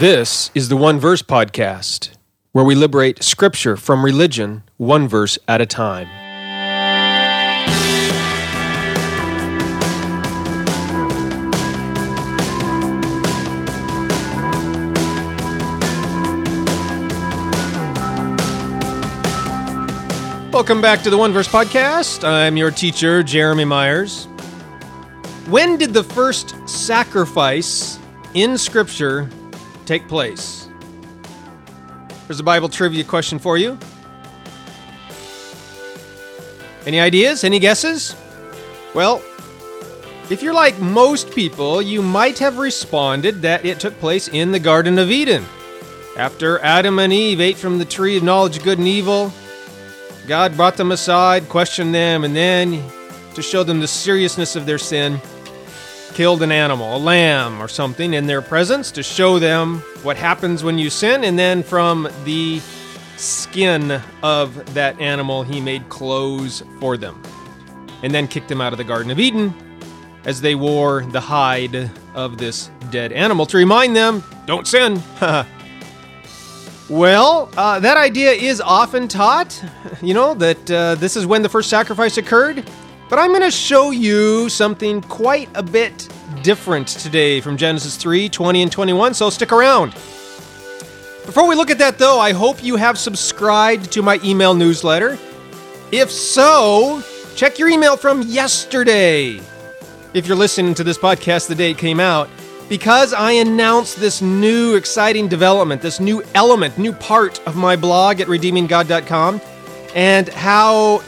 This 0.00 0.50
is 0.56 0.70
the 0.70 0.76
One 0.76 0.98
Verse 0.98 1.22
Podcast, 1.22 2.10
where 2.50 2.64
we 2.64 2.74
liberate 2.74 3.22
Scripture 3.22 3.76
from 3.76 4.04
religion 4.04 4.64
one 4.76 5.06
verse 5.06 5.38
at 5.46 5.60
a 5.60 5.66
time. 5.66 6.08
Welcome 20.50 20.80
back 20.80 21.02
to 21.02 21.10
the 21.10 21.16
One 21.16 21.32
Verse 21.32 21.46
Podcast. 21.46 22.28
I'm 22.28 22.56
your 22.56 22.72
teacher, 22.72 23.22
Jeremy 23.22 23.64
Myers. 23.64 24.24
When 25.46 25.76
did 25.76 25.94
the 25.94 26.02
first 26.02 26.56
sacrifice 26.68 28.00
in 28.34 28.58
Scripture 28.58 29.30
take 29.84 30.08
place? 30.08 30.68
There's 32.26 32.40
a 32.40 32.44
Bible 32.44 32.68
trivia 32.68 33.04
question 33.04 33.38
for 33.38 33.58
you. 33.58 33.78
Any 36.86 37.00
ideas? 37.00 37.44
Any 37.44 37.58
guesses? 37.58 38.16
Well, 38.94 39.22
if 40.30 40.42
you're 40.42 40.54
like 40.54 40.78
most 40.80 41.30
people, 41.32 41.82
you 41.82 42.00
might 42.00 42.38
have 42.38 42.58
responded 42.58 43.42
that 43.42 43.64
it 43.64 43.80
took 43.80 43.98
place 44.00 44.28
in 44.28 44.52
the 44.52 44.58
Garden 44.58 44.98
of 44.98 45.10
Eden. 45.10 45.44
After 46.16 46.58
Adam 46.60 46.98
and 46.98 47.12
Eve 47.12 47.40
ate 47.40 47.56
from 47.56 47.78
the 47.78 47.84
tree 47.84 48.16
of 48.16 48.22
knowledge 48.22 48.56
of 48.58 48.62
good 48.62 48.78
and 48.78 48.88
evil, 48.88 49.32
God 50.26 50.56
brought 50.56 50.76
them 50.76 50.92
aside, 50.92 51.48
questioned 51.48 51.94
them, 51.94 52.24
and 52.24 52.34
then, 52.34 52.82
to 53.34 53.42
show 53.42 53.62
them 53.64 53.80
the 53.80 53.88
seriousness 53.88 54.56
of 54.56 54.64
their 54.64 54.78
sin, 54.78 55.20
killed 56.14 56.42
an 56.42 56.52
animal, 56.52 56.96
a 56.96 56.98
lamb 56.98 57.60
or 57.60 57.68
something, 57.68 58.14
in 58.14 58.26
their 58.26 58.40
presence 58.40 58.90
to 58.92 59.02
show 59.02 59.38
them 59.38 59.80
what 60.02 60.16
happens 60.16 60.64
when 60.64 60.78
you 60.78 60.88
sin. 60.88 61.24
And 61.24 61.38
then, 61.38 61.62
from 61.62 62.08
the 62.24 62.60
skin 63.16 64.00
of 64.22 64.74
that 64.74 64.98
animal, 65.00 65.42
he 65.42 65.60
made 65.60 65.88
clothes 65.88 66.62
for 66.80 66.96
them. 66.96 67.20
And 68.02 68.14
then 68.14 68.28
kicked 68.28 68.48
them 68.48 68.60
out 68.60 68.72
of 68.72 68.78
the 68.78 68.84
Garden 68.84 69.10
of 69.10 69.18
Eden 69.18 69.54
as 70.24 70.40
they 70.40 70.54
wore 70.54 71.04
the 71.04 71.20
hide 71.20 71.90
of 72.14 72.38
this 72.38 72.70
dead 72.90 73.12
animal 73.12 73.44
to 73.46 73.56
remind 73.56 73.94
them 73.96 74.22
don't 74.46 74.66
sin. 74.66 75.02
Well, 76.90 77.48
uh, 77.56 77.80
that 77.80 77.96
idea 77.96 78.32
is 78.32 78.60
often 78.60 79.08
taught, 79.08 79.64
you 80.02 80.12
know, 80.12 80.34
that 80.34 80.70
uh, 80.70 80.96
this 80.96 81.16
is 81.16 81.24
when 81.24 81.40
the 81.40 81.48
first 81.48 81.70
sacrifice 81.70 82.18
occurred. 82.18 82.70
But 83.14 83.22
I'm 83.22 83.30
going 83.30 83.42
to 83.42 83.50
show 83.52 83.92
you 83.92 84.48
something 84.48 85.00
quite 85.00 85.48
a 85.54 85.62
bit 85.62 86.08
different 86.42 86.88
today 86.88 87.40
from 87.40 87.56
Genesis 87.56 87.96
3 87.96 88.28
20 88.28 88.62
and 88.62 88.72
21, 88.72 89.14
so 89.14 89.30
stick 89.30 89.52
around. 89.52 89.92
Before 91.24 91.46
we 91.46 91.54
look 91.54 91.70
at 91.70 91.78
that, 91.78 91.96
though, 91.96 92.18
I 92.18 92.32
hope 92.32 92.64
you 92.64 92.74
have 92.74 92.98
subscribed 92.98 93.92
to 93.92 94.02
my 94.02 94.18
email 94.24 94.52
newsletter. 94.52 95.16
If 95.92 96.10
so, 96.10 97.04
check 97.36 97.56
your 97.56 97.68
email 97.68 97.96
from 97.96 98.22
yesterday. 98.22 99.40
If 100.12 100.26
you're 100.26 100.36
listening 100.36 100.74
to 100.74 100.82
this 100.82 100.98
podcast 100.98 101.46
the 101.46 101.54
day 101.54 101.70
it 101.70 101.78
came 101.78 102.00
out, 102.00 102.28
because 102.68 103.12
I 103.12 103.30
announced 103.30 104.00
this 104.00 104.22
new 104.22 104.74
exciting 104.74 105.28
development, 105.28 105.82
this 105.82 106.00
new 106.00 106.24
element, 106.34 106.78
new 106.78 106.92
part 106.92 107.40
of 107.46 107.54
my 107.54 107.76
blog 107.76 108.20
at 108.20 108.26
redeeminggod.com, 108.26 109.40
and 109.94 110.28
how 110.30 111.00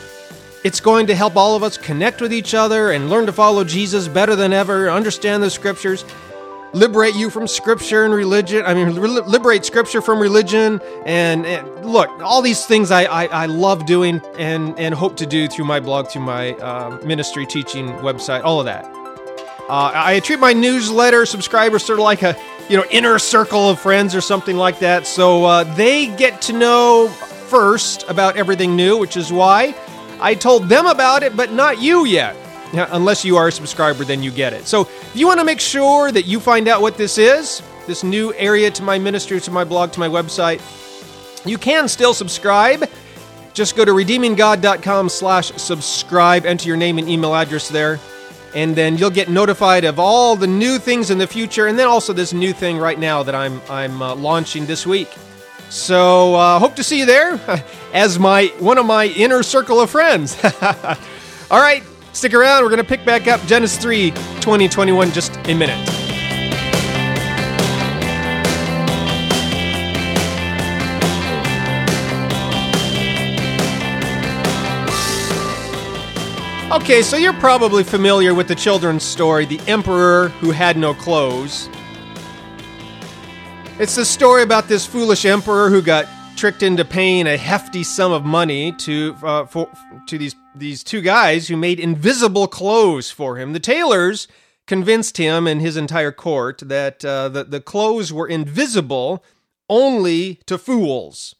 it's 0.67 0.81
going 0.81 1.07
to 1.07 1.15
help 1.15 1.37
all 1.37 1.55
of 1.55 1.63
us 1.63 1.79
connect 1.79 2.21
with 2.21 2.33
each 2.33 2.53
other 2.53 2.91
and 2.91 3.09
learn 3.09 3.25
to 3.27 3.33
follow 3.33 3.63
Jesus 3.63 4.09
better 4.09 4.35
than 4.35 4.53
ever, 4.53 4.91
understand 4.91 5.41
the 5.41 5.49
scriptures, 5.49 6.05
liberate 6.73 7.15
you 7.15 7.31
from 7.31 7.47
scripture 7.47 8.05
and 8.05 8.13
religion. 8.13 8.65
I 8.67 8.75
mean, 8.75 8.97
liberate 8.97 9.65
scripture 9.65 10.03
from 10.03 10.19
religion. 10.19 10.81
And, 11.05 11.47
and 11.47 11.87
look, 11.87 12.11
all 12.21 12.43
these 12.43 12.67
things 12.67 12.91
I, 12.91 13.05
I, 13.05 13.27
I, 13.27 13.47
love 13.47 13.87
doing 13.87 14.21
and, 14.41 14.77
and 14.77 14.93
hope 14.93 15.17
to 15.19 15.27
do 15.27 15.47
through 15.47 15.67
my 15.67 15.79
blog, 15.79 16.09
through 16.09 16.23
my 16.23 16.55
uh, 16.55 16.99
ministry 17.05 17.47
teaching 17.47 17.87
website, 17.99 18.43
all 18.43 18.59
of 18.59 18.67
that. 18.67 18.87
Uh, 19.69 19.93
I 19.95 20.19
treat 20.19 20.41
my 20.41 20.53
newsletter 20.53 21.27
subscribers 21.27 21.85
sort 21.85 22.01
of 22.01 22.05
like 22.05 22.23
a 22.23 22.37
you 22.69 22.77
know 22.77 22.85
inner 22.91 23.21
circle 23.21 23.71
of 23.71 23.79
friends 23.79 24.17
or 24.17 24.21
something 24.21 24.57
like 24.57 24.81
that. 24.81 25.07
So 25.07 25.45
uh, 25.45 25.63
they 25.77 26.07
get 26.07 26.43
to 26.43 26.53
know 26.53 27.07
first 27.09 28.05
about 28.09 28.37
everything 28.37 28.75
new, 28.75 28.97
which 28.99 29.17
is 29.17 29.33
why 29.33 29.75
I 30.21 30.35
told 30.35 30.69
them 30.69 30.87
about 30.87 31.23
it, 31.23 31.37
but 31.37 31.53
not 31.53 31.81
you 31.81 32.05
yet. 32.05 32.37
unless 32.73 33.25
you 33.25 33.37
are 33.37 33.49
a 33.49 33.53
subscriber, 33.53 34.05
then 34.05 34.23
you 34.23 34.31
get 34.31 34.53
it. 34.53 34.67
So 34.67 34.83
if 34.83 35.13
you 35.15 35.27
want 35.27 35.39
to 35.41 35.45
make 35.45 35.61
sure 35.61 36.11
that 36.11 36.27
you 36.27 36.41
find 36.41 36.69
out 36.69 36.83
what 36.83 36.97
this 36.97 37.17
is, 37.17 37.63
this 37.87 38.03
new 38.03 38.35
area 38.35 38.71
to 38.73 38.83
my 38.83 38.99
ministry, 38.99 39.41
to 39.41 39.51
my 39.51 39.65
blog, 39.65 39.93
to 39.93 40.01
my 40.01 40.09
website, 40.09 40.61
you 41.47 41.59
can 41.59 41.89
still 41.89 42.13
subscribe. 42.13 42.91
Just 43.55 43.77
go 43.77 43.85
to 43.85 43.93
redeeminggod.com 43.93 45.09
slash 45.09 45.53
subscribe, 45.53 46.45
enter 46.45 46.67
your 46.67 46.77
name 46.77 46.99
and 46.99 47.09
email 47.09 47.35
address 47.35 47.69
there 47.69 48.01
and 48.57 48.75
then 48.75 48.97
you'll 48.97 49.11
get 49.11 49.29
notified 49.29 49.85
of 49.85 49.99
all 49.99 50.35
the 50.35 50.47
new 50.47 50.79
things 50.79 51.11
in 51.11 51.19
the 51.19 51.27
future, 51.27 51.67
and 51.67 51.79
then 51.79 51.87
also 51.87 52.15
this 52.15 52.33
new 52.33 52.55
thing 52.55 52.79
right 52.79 52.99
now 52.99 53.23
that 53.23 53.35
I'm 53.35 53.61
I'm 53.69 54.01
uh, 54.01 54.15
launching 54.15 54.65
this 54.65 54.87
week. 54.87 55.09
So 55.71 56.35
uh, 56.35 56.59
hope 56.59 56.77
to 56.77 56.85
see 56.85 56.99
you 57.01 57.07
there 57.07 57.41
as 57.93 58.19
my 58.19 58.47
one 58.59 58.79
of 58.79 58.87
my 58.87 59.07
inner 59.07 59.43
circle 59.43 59.81
of 59.81 59.91
friends. 59.91 60.37
all 61.51 61.61
right, 61.61 61.83
stick 62.13 62.35
around. 62.35 62.65
We're 62.65 62.71
gonna 62.71 62.85
pick 62.85 63.05
back 63.05 63.27
up 63.27 63.41
Genesis 63.47 63.79
3, 63.83 64.11
2021 64.11 65.13
just 65.13 65.37
a 65.49 65.55
minute. 65.55 65.97
Okay, 76.73 77.01
so 77.01 77.17
you're 77.17 77.33
probably 77.33 77.83
familiar 77.83 78.35
with 78.35 78.49
the 78.49 78.55
children's 78.55 79.03
story, 79.03 79.47
The 79.47 79.61
Emperor 79.67 80.29
Who 80.41 80.51
Had 80.51 80.77
No 80.77 80.95
Clothes. 80.95 81.71
It's 83.79 83.97
the 83.97 84.07
story 84.07 84.43
about 84.43 84.69
this 84.69 84.87
foolish 84.87 85.27
emperor 85.27 85.69
who 85.69 85.83
got 85.83 86.07
tricked 86.35 86.63
into 86.63 86.83
paying 86.83 87.27
a 87.27 87.37
hefty 87.37 87.83
sum 87.83 88.11
of 88.11 88.25
money 88.25 88.73
to 88.73 89.15
uh, 89.23 89.45
for, 89.45 89.71
to 90.07 90.17
these 90.17 90.35
these 90.55 90.83
two 90.83 91.03
guys 91.03 91.49
who 91.49 91.59
made 91.59 91.79
invisible 91.79 92.47
clothes 92.47 93.11
for 93.11 93.37
him. 93.37 93.53
The 93.53 93.61
tailors 93.61 94.29
convinced 94.67 95.19
him 95.19 95.47
and 95.47 95.61
his 95.61 95.77
entire 95.77 96.11
court 96.11 96.63
that 96.65 97.05
uh, 97.05 97.29
the, 97.29 97.45
the 97.45 97.61
clothes 97.61 98.15
were 98.15 98.27
invisible 98.27 99.23
only 99.69 100.37
to 100.47 100.57
fools. 100.57 101.35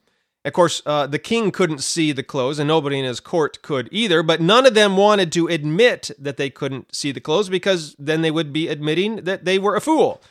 Of 0.45 0.53
course, 0.53 0.83
uh, 0.85 1.07
the 1.07 1.19
king 1.19 1.51
couldn't 1.51 1.83
see 1.83 2.13
the 2.13 2.23
clothes, 2.23 2.59
and 2.59 2.69
nobody 2.69 2.99
in 2.99 3.07
his 3.07 3.19
court 3.19 3.63
could 3.63 3.89
either, 3.91 4.23
but 4.23 4.43
none 4.43 4.67
of 4.67 4.75
them 4.75 4.99
wanted 4.99 5.33
to 5.33 5.49
admit 5.49 6.11
that 6.19 6.37
they 6.37 6.51
couldn't 6.51 6.95
see 6.95 7.13
the 7.13 7.21
clothes 7.21 7.49
because 7.49 7.97
then 7.99 8.21
they 8.21 8.31
would 8.31 8.53
be 8.53 8.69
admitting 8.69 9.25
that 9.25 9.47
they 9.47 9.59
were 9.59 9.75
a 9.75 9.81
fool. 9.81 10.23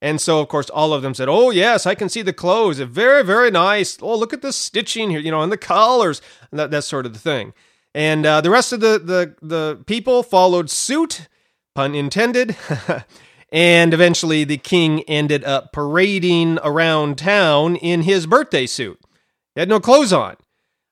And 0.00 0.20
so, 0.20 0.40
of 0.40 0.48
course, 0.48 0.70
all 0.70 0.92
of 0.92 1.02
them 1.02 1.14
said, 1.14 1.28
Oh, 1.28 1.50
yes, 1.50 1.84
I 1.84 1.94
can 1.94 2.08
see 2.08 2.22
the 2.22 2.32
clothes. 2.32 2.78
Very, 2.78 3.24
very 3.24 3.50
nice. 3.50 3.98
Oh, 4.00 4.16
look 4.16 4.32
at 4.32 4.42
the 4.42 4.52
stitching 4.52 5.10
here, 5.10 5.18
you 5.18 5.30
know, 5.30 5.42
and 5.42 5.50
the 5.50 5.56
colors, 5.56 6.22
and 6.50 6.60
that, 6.60 6.70
that 6.70 6.84
sort 6.84 7.06
of 7.06 7.12
the 7.12 7.18
thing. 7.18 7.52
And 7.94 8.24
uh, 8.24 8.40
the 8.40 8.50
rest 8.50 8.72
of 8.72 8.80
the, 8.80 8.98
the, 8.98 9.34
the 9.42 9.82
people 9.86 10.22
followed 10.22 10.70
suit, 10.70 11.26
pun 11.74 11.94
intended. 11.94 12.56
and 13.52 13.92
eventually, 13.92 14.44
the 14.44 14.58
king 14.58 15.02
ended 15.02 15.42
up 15.42 15.72
parading 15.72 16.58
around 16.62 17.18
town 17.18 17.74
in 17.74 18.02
his 18.02 18.26
birthday 18.26 18.66
suit. 18.66 19.00
He 19.54 19.60
had 19.60 19.68
no 19.68 19.80
clothes 19.80 20.12
on. 20.12 20.36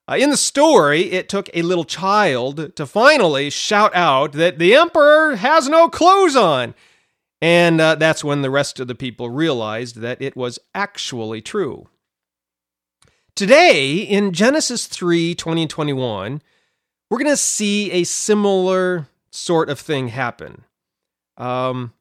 Uh, 0.08 0.16
in 0.16 0.30
the 0.30 0.36
story, 0.36 1.12
it 1.12 1.28
took 1.28 1.50
a 1.52 1.62
little 1.62 1.84
child 1.84 2.74
to 2.76 2.86
finally 2.86 3.50
shout 3.50 3.94
out 3.94 4.32
that 4.32 4.58
the 4.58 4.74
emperor 4.74 5.36
has 5.36 5.68
no 5.68 5.88
clothes 5.88 6.36
on. 6.36 6.74
And 7.42 7.80
uh, 7.80 7.96
that's 7.96 8.24
when 8.24 8.42
the 8.42 8.50
rest 8.50 8.80
of 8.80 8.88
the 8.88 8.94
people 8.94 9.30
realized 9.30 9.96
that 9.96 10.20
it 10.22 10.36
was 10.36 10.58
actually 10.74 11.42
true. 11.42 11.88
Today, 13.34 13.98
in 13.98 14.32
Genesis 14.32 14.86
3 14.86 15.34
20 15.34 15.66
21, 15.66 16.40
we're 17.10 17.18
going 17.18 17.30
to 17.30 17.36
see 17.36 17.90
a 17.92 18.04
similar 18.04 19.08
sort 19.30 19.68
of 19.68 19.78
thing 19.78 20.08
happen. 20.08 20.64
Um, 21.36 21.92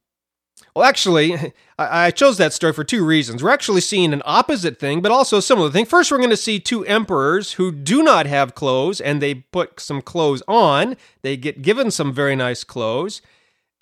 well, 0.73 0.85
actually, 0.85 1.53
I 1.77 2.11
chose 2.11 2.37
that 2.37 2.53
story 2.53 2.71
for 2.71 2.85
two 2.85 3.05
reasons. 3.05 3.43
We're 3.43 3.49
actually 3.49 3.81
seeing 3.81 4.13
an 4.13 4.21
opposite 4.25 4.79
thing, 4.79 5.01
but 5.01 5.11
also 5.11 5.37
a 5.37 5.41
similar 5.41 5.69
thing. 5.69 5.85
First, 5.85 6.09
we're 6.11 6.17
going 6.17 6.29
to 6.29 6.37
see 6.37 6.59
two 6.59 6.85
emperors 6.85 7.53
who 7.53 7.71
do 7.71 8.01
not 8.01 8.25
have 8.25 8.55
clothes, 8.55 9.01
and 9.01 9.21
they 9.21 9.35
put 9.35 9.79
some 9.79 10.01
clothes 10.01 10.41
on. 10.47 10.95
They 11.21 11.35
get 11.35 11.61
given 11.61 11.91
some 11.91 12.13
very 12.13 12.35
nice 12.35 12.63
clothes. 12.63 13.21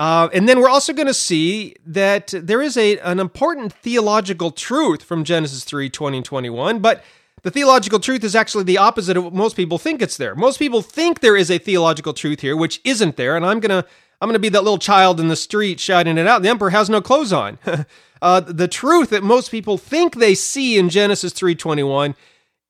Uh, 0.04 0.28
and 0.34 0.50
then 0.50 0.60
we're 0.60 0.68
also 0.68 0.92
going 0.92 1.08
to 1.08 1.14
see 1.14 1.78
that 1.86 2.34
there 2.36 2.62
is 2.62 2.76
a, 2.76 2.98
an 3.00 3.22
important 3.22 3.72
theological 3.72 4.52
truth 4.52 5.02
from 5.02 5.24
Genesis 5.24 5.64
3 5.64 5.90
20 5.90 6.22
21, 6.22 6.80
but 6.80 7.06
the 7.44 7.50
theological 7.50 8.02
truth 8.02 8.22
is 8.26 8.36
actually 8.36 8.66
the 8.66 8.78
opposite 8.78 9.16
of 9.16 9.24
what 9.24 9.34
most 9.34 9.56
people 9.56 9.78
think 9.78 10.02
it's 10.02 10.18
there. 10.18 10.36
Most 10.36 10.60
people 10.60 10.82
think 10.82 11.22
there 11.22 11.38
is 11.38 11.50
a 11.50 11.58
theological 11.58 12.12
truth 12.12 12.42
here, 12.42 12.58
which 12.58 12.82
isn't 12.84 13.16
there, 13.16 13.38
and 13.38 13.46
I'm 13.46 13.62
going 13.62 13.82
to 13.82 13.88
I'm 14.20 14.28
going 14.28 14.34
to 14.34 14.40
be 14.40 14.50
that 14.50 14.66
little 14.66 14.78
child 14.78 15.22
in 15.22 15.30
the 15.30 15.38
street 15.38 15.80
shouting 15.80 16.18
it 16.18 16.28
out. 16.28 16.42
The 16.42 16.50
emperor 16.50 16.72
has 16.72 16.90
no 16.90 17.02
clothes 17.02 17.32
on. 17.32 17.58
uh, 18.22 18.42
the 18.42 18.68
truth 18.68 19.10
that 19.12 19.24
most 19.24 19.52
people 19.52 19.78
think 19.78 20.16
they 20.16 20.36
see 20.36 20.78
in 20.78 20.90
Genesis 20.90 21.32
3:21 21.32 22.14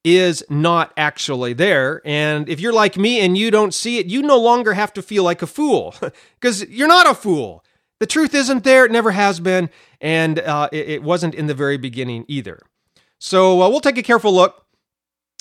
is 0.04 0.44
not 0.50 0.92
actually 0.98 1.54
there. 1.54 2.02
And 2.04 2.50
if 2.50 2.60
you're 2.60 2.74
like 2.74 2.98
me 2.98 3.22
and 3.22 3.38
you 3.38 3.52
don't 3.52 3.74
see 3.74 4.00
it, 4.00 4.06
you 4.08 4.22
no 4.22 4.38
longer 4.38 4.74
have 4.74 4.94
to 4.94 5.02
feel 5.02 5.24
like 5.24 5.42
a 5.42 5.48
fool 5.48 5.96
because 6.40 6.68
you're 6.68 6.88
not 6.88 7.10
a 7.10 7.14
fool. 7.14 7.64
The 8.00 8.08
truth 8.08 8.34
isn't 8.34 8.64
there. 8.64 8.86
It 8.86 8.92
never 8.92 9.12
has 9.12 9.40
been. 9.40 9.70
And 10.02 10.40
uh, 10.40 10.68
it, 10.72 10.90
it, 10.90 11.04
wasn't 11.04 11.36
in 11.36 11.48
the 11.48 11.54
very 11.54 11.78
beginning 11.78 12.26
either. 12.28 12.62
So 13.20 13.62
uh, 13.62 13.70
we'll 13.70 13.80
take 13.80 13.98
a 13.98 14.04
careful 14.04 14.34
look. 14.34 14.66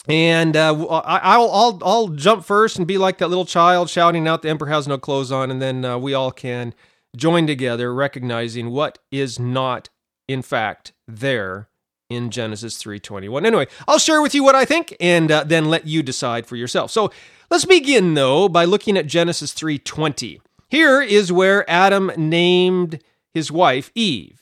And 0.09 0.57
uh, 0.57 0.73
I, 1.05 1.39
will 1.39 1.51
I'll, 1.53 1.79
I'll 1.83 2.09
jump 2.09 2.45
first 2.45 2.77
and 2.77 2.87
be 2.87 2.99
like 2.99 3.19
that 3.19 3.29
little 3.29 3.45
child 3.45 3.89
shouting 3.89 4.27
out, 4.29 4.43
The 4.43 4.49
Emperor 4.49 4.69
has 4.69 4.87
no 4.87 4.99
clothes 4.99 5.33
on. 5.33 5.51
And 5.51 5.61
then 5.61 5.85
uh, 5.85 5.99
we 5.99 6.15
all 6.15 6.31
can 6.31 6.75
join 7.17 7.47
together, 7.47 7.93
recognizing 7.93 8.71
what 8.71 8.99
is 9.11 9.39
not, 9.39 9.91
in 10.29 10.43
fact, 10.43 10.93
there 11.07 11.69
in 12.13 12.31
Genesis 12.31 12.77
3:21. 12.83 13.47
Anyway, 13.47 13.67
I'll 13.89 13.99
share 13.99 14.23
with 14.23 14.35
you 14.35 14.45
what 14.45 14.55
I 14.55 14.65
think 14.65 14.97
and 15.01 15.31
uh, 15.31 15.45
then 15.45 15.67
let 15.67 15.87
you 15.87 16.03
decide 16.03 16.47
for 16.47 16.57
yourself. 16.57 16.91
So, 16.91 17.11
let's 17.51 17.65
begin 17.65 18.15
though 18.15 18.49
by 18.49 18.65
looking 18.65 18.97
at 18.97 19.07
Genesis 19.07 19.53
3:20. 19.53 20.41
Here 20.69 21.03
is 21.03 21.33
where 21.33 21.69
Adam 21.71 22.13
named 22.17 23.03
his 23.35 23.53
wife 23.53 23.91
Eve. 23.95 24.41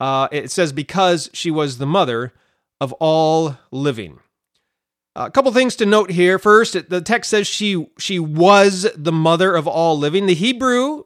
Uh, 0.00 0.28
it 0.30 0.50
says 0.50 0.72
because 0.72 1.30
she 1.32 1.50
was 1.50 1.78
the 1.78 1.86
mother 1.86 2.32
of 2.80 2.92
all 2.94 3.58
living. 3.70 4.20
A 5.16 5.30
couple 5.30 5.50
things 5.52 5.74
to 5.76 5.86
note 5.86 6.10
here. 6.10 6.38
First, 6.38 6.90
the 6.90 7.00
text 7.00 7.30
says 7.30 7.46
she 7.46 7.88
she 7.98 8.18
was 8.18 8.86
the 8.96 9.12
mother 9.12 9.56
of 9.56 9.66
all 9.66 9.98
living. 9.98 10.26
The 10.26 10.34
Hebrew 10.34 11.04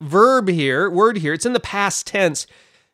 verb 0.00 0.48
here, 0.48 0.88
word 0.88 1.18
here, 1.18 1.32
it's 1.32 1.46
in 1.46 1.54
the 1.54 1.60
past 1.60 2.06
tense 2.06 2.46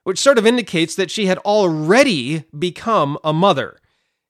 which 0.04 0.18
sort 0.18 0.38
of 0.38 0.46
indicates 0.46 0.94
that 0.94 1.10
she 1.10 1.26
had 1.26 1.38
already 1.38 2.44
become 2.56 3.18
a 3.24 3.32
mother. 3.32 3.78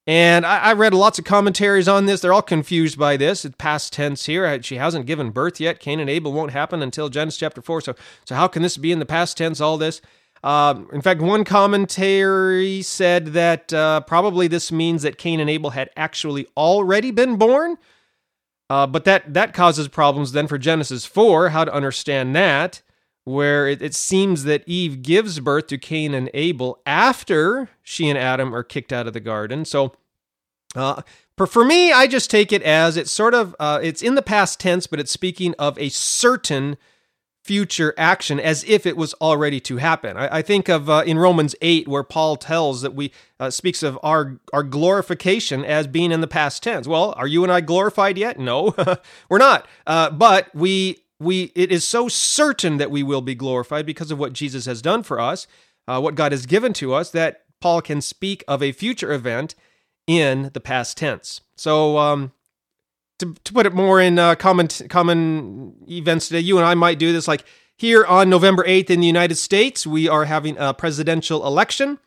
And 0.07 0.45
I, 0.45 0.59
I, 0.59 0.73
read 0.75 0.93
lots 0.93 1.19
of 1.19 1.25
commentaries 1.25 1.89
on 1.89 2.05
this. 2.05 2.21
They're 2.21 2.33
all 2.33 2.43
confused 2.43 2.99
by 2.99 3.17
this. 3.17 3.45
It's 3.45 3.57
past 3.59 3.93
tense 3.93 4.27
here. 4.27 4.63
She 4.63 4.77
hasn't 4.77 5.07
given 5.07 5.31
birth 5.31 5.61
yet. 5.61 5.81
Cain 5.81 5.99
and 5.99 6.11
Abel 6.11 6.33
won't 6.33 6.53
happen 6.53 6.83
until 6.83 7.09
Genesis 7.09 7.41
chapter 7.41 7.63
4. 7.63 7.81
So, 7.81 7.95
so 8.27 8.35
how 8.35 8.47
can 8.47 8.63
this 8.63 8.77
be 8.77 8.93
in 8.93 8.99
the 8.99 9.07
past 9.07 9.37
tense, 9.39 9.63
all 9.63 9.79
this? 9.79 10.03
Uh, 10.43 10.83
in 10.93 11.01
fact, 11.01 11.23
one 11.23 11.43
commentary 11.43 12.83
said 12.83 13.29
that 13.29 13.73
uh, 13.73 14.03
probably 14.03 14.47
this 14.47 14.71
means 14.71 15.03
that 15.03 15.17
Cain 15.17 15.41
and 15.41 15.49
Abel 15.49 15.71
had 15.71 15.89
actually 15.97 16.47
already 16.55 17.11
been 17.11 17.37
born. 17.37 17.79
Uh, 18.69 18.87
but 18.87 19.05
that, 19.07 19.33
that 19.33 19.55
causes 19.55 19.89
problems 19.89 20.33
then 20.33 20.47
for 20.47 20.59
Genesis 20.59 21.07
4, 21.07 21.49
how 21.51 21.65
to 21.65 21.73
understand 21.73 22.37
that 22.37 22.83
where 23.25 23.67
it, 23.67 23.81
it, 23.81 23.95
seems 23.95 24.45
that 24.45 24.63
Eve 24.67 25.03
gives 25.03 25.41
birth 25.41 25.67
to 25.69 25.79
Cain 25.79 26.13
and 26.13 26.31
Abel 26.35 26.79
after 26.85 27.71
she 27.83 28.09
and 28.09 28.19
Adam 28.19 28.55
are 28.55 28.63
kicked 28.63 28.93
out 28.93 29.07
of 29.07 29.15
the 29.15 29.21
garden. 29.21 29.65
So, 29.65 29.95
uh, 30.77 31.03
for, 31.37 31.47
for 31.47 31.65
me, 31.65 31.91
I 31.91 32.07
just 32.07 32.31
take 32.31 32.53
it 32.53 32.63
as 32.63 32.97
it's 32.97 33.11
sort 33.11 33.35
of 33.35 33.57
uh, 33.59 33.81
it's 33.83 34.03
in 34.03 34.15
the 34.15 34.23
past 34.23 34.61
tense, 34.61 34.87
but 34.87 35.01
it's 35.01 35.11
speaking 35.11 35.55
of 35.59 35.79
a 35.79 35.89
certain 35.89 36.77
future 37.45 37.93
action 37.99 38.41
as 38.41 38.65
if 38.65 38.87
it 38.87 38.97
was 38.97 39.13
already 39.15 39.61
to 39.61 39.77
happen. 39.77 40.17
I, 40.17 40.39
I 40.39 40.43
think 40.43 40.69
of 40.69 40.89
uh, 40.89 41.03
in 41.07 41.19
Romans 41.19 41.55
eight 41.61 41.87
where 41.87 42.03
Paul 42.03 42.37
tells 42.37 42.81
that 42.83 42.95
we 42.95 43.13
uh, 43.39 43.51
speaks 43.51 43.83
of 43.83 43.99
our 44.03 44.39
our 44.53 44.63
glorification 44.63 45.65
as 45.65 45.87
being 45.87 46.11
in 46.11 46.21
the 46.21 46.27
past 46.27 46.63
tense. 46.63 46.87
Well, 46.89 47.15
are 47.17 47.27
you 47.27 47.43
and 47.43 47.53
I 47.53 47.61
glorified 47.61 48.17
yet? 48.17 48.39
No, 48.39 48.75
we're 49.29 49.39
not. 49.39 49.67
Uh, 49.87 50.11
but 50.11 50.55
we 50.55 51.04
we 51.21 51.53
it 51.55 51.71
is 51.71 51.87
so 51.87 52.09
certain 52.09 52.77
that 52.79 52.91
we 52.91 53.03
will 53.03 53.21
be 53.21 53.35
glorified 53.35 53.87
because 53.87 54.11
of 54.11 54.19
what 54.19 54.33
Jesus 54.33 54.67
has 54.67 54.83
done 54.83 55.03
for 55.03 55.21
us, 55.21 55.47
uh, 55.87 56.01
what 56.01 56.15
God 56.15 56.33
has 56.33 56.47
given 56.47 56.73
to 56.75 56.95
us, 56.95 57.11
that 57.11 57.43
Paul 57.61 57.81
can 57.81 58.01
speak 58.01 58.45
of 58.47 58.63
a 58.63 58.73
future 58.73 59.13
event 59.13 59.55
in 60.07 60.51
the 60.53 60.61
past 60.61 60.97
tense. 60.97 61.41
So, 61.57 61.99
um, 61.99 62.33
to, 63.19 63.35
to 63.45 63.53
put 63.53 63.67
it 63.67 63.73
more 63.73 64.01
in 64.01 64.19
uh, 64.19 64.35
common 64.35 64.69
common 64.89 65.75
events 65.89 66.29
today, 66.29 66.41
you 66.41 66.59
and 66.59 66.67
I 66.67 66.75
might 66.75 66.99
do 66.99 67.13
this. 67.13 67.29
Like 67.29 67.45
here 67.77 68.05
on 68.05 68.29
November 68.29 68.65
eighth 68.67 68.91
in 68.91 69.01
the 69.01 69.07
United 69.07 69.37
States, 69.37 69.87
we 69.87 70.09
are 70.09 70.25
having 70.25 70.57
a 70.59 70.75
presidential 70.75 71.47
election. 71.47 71.99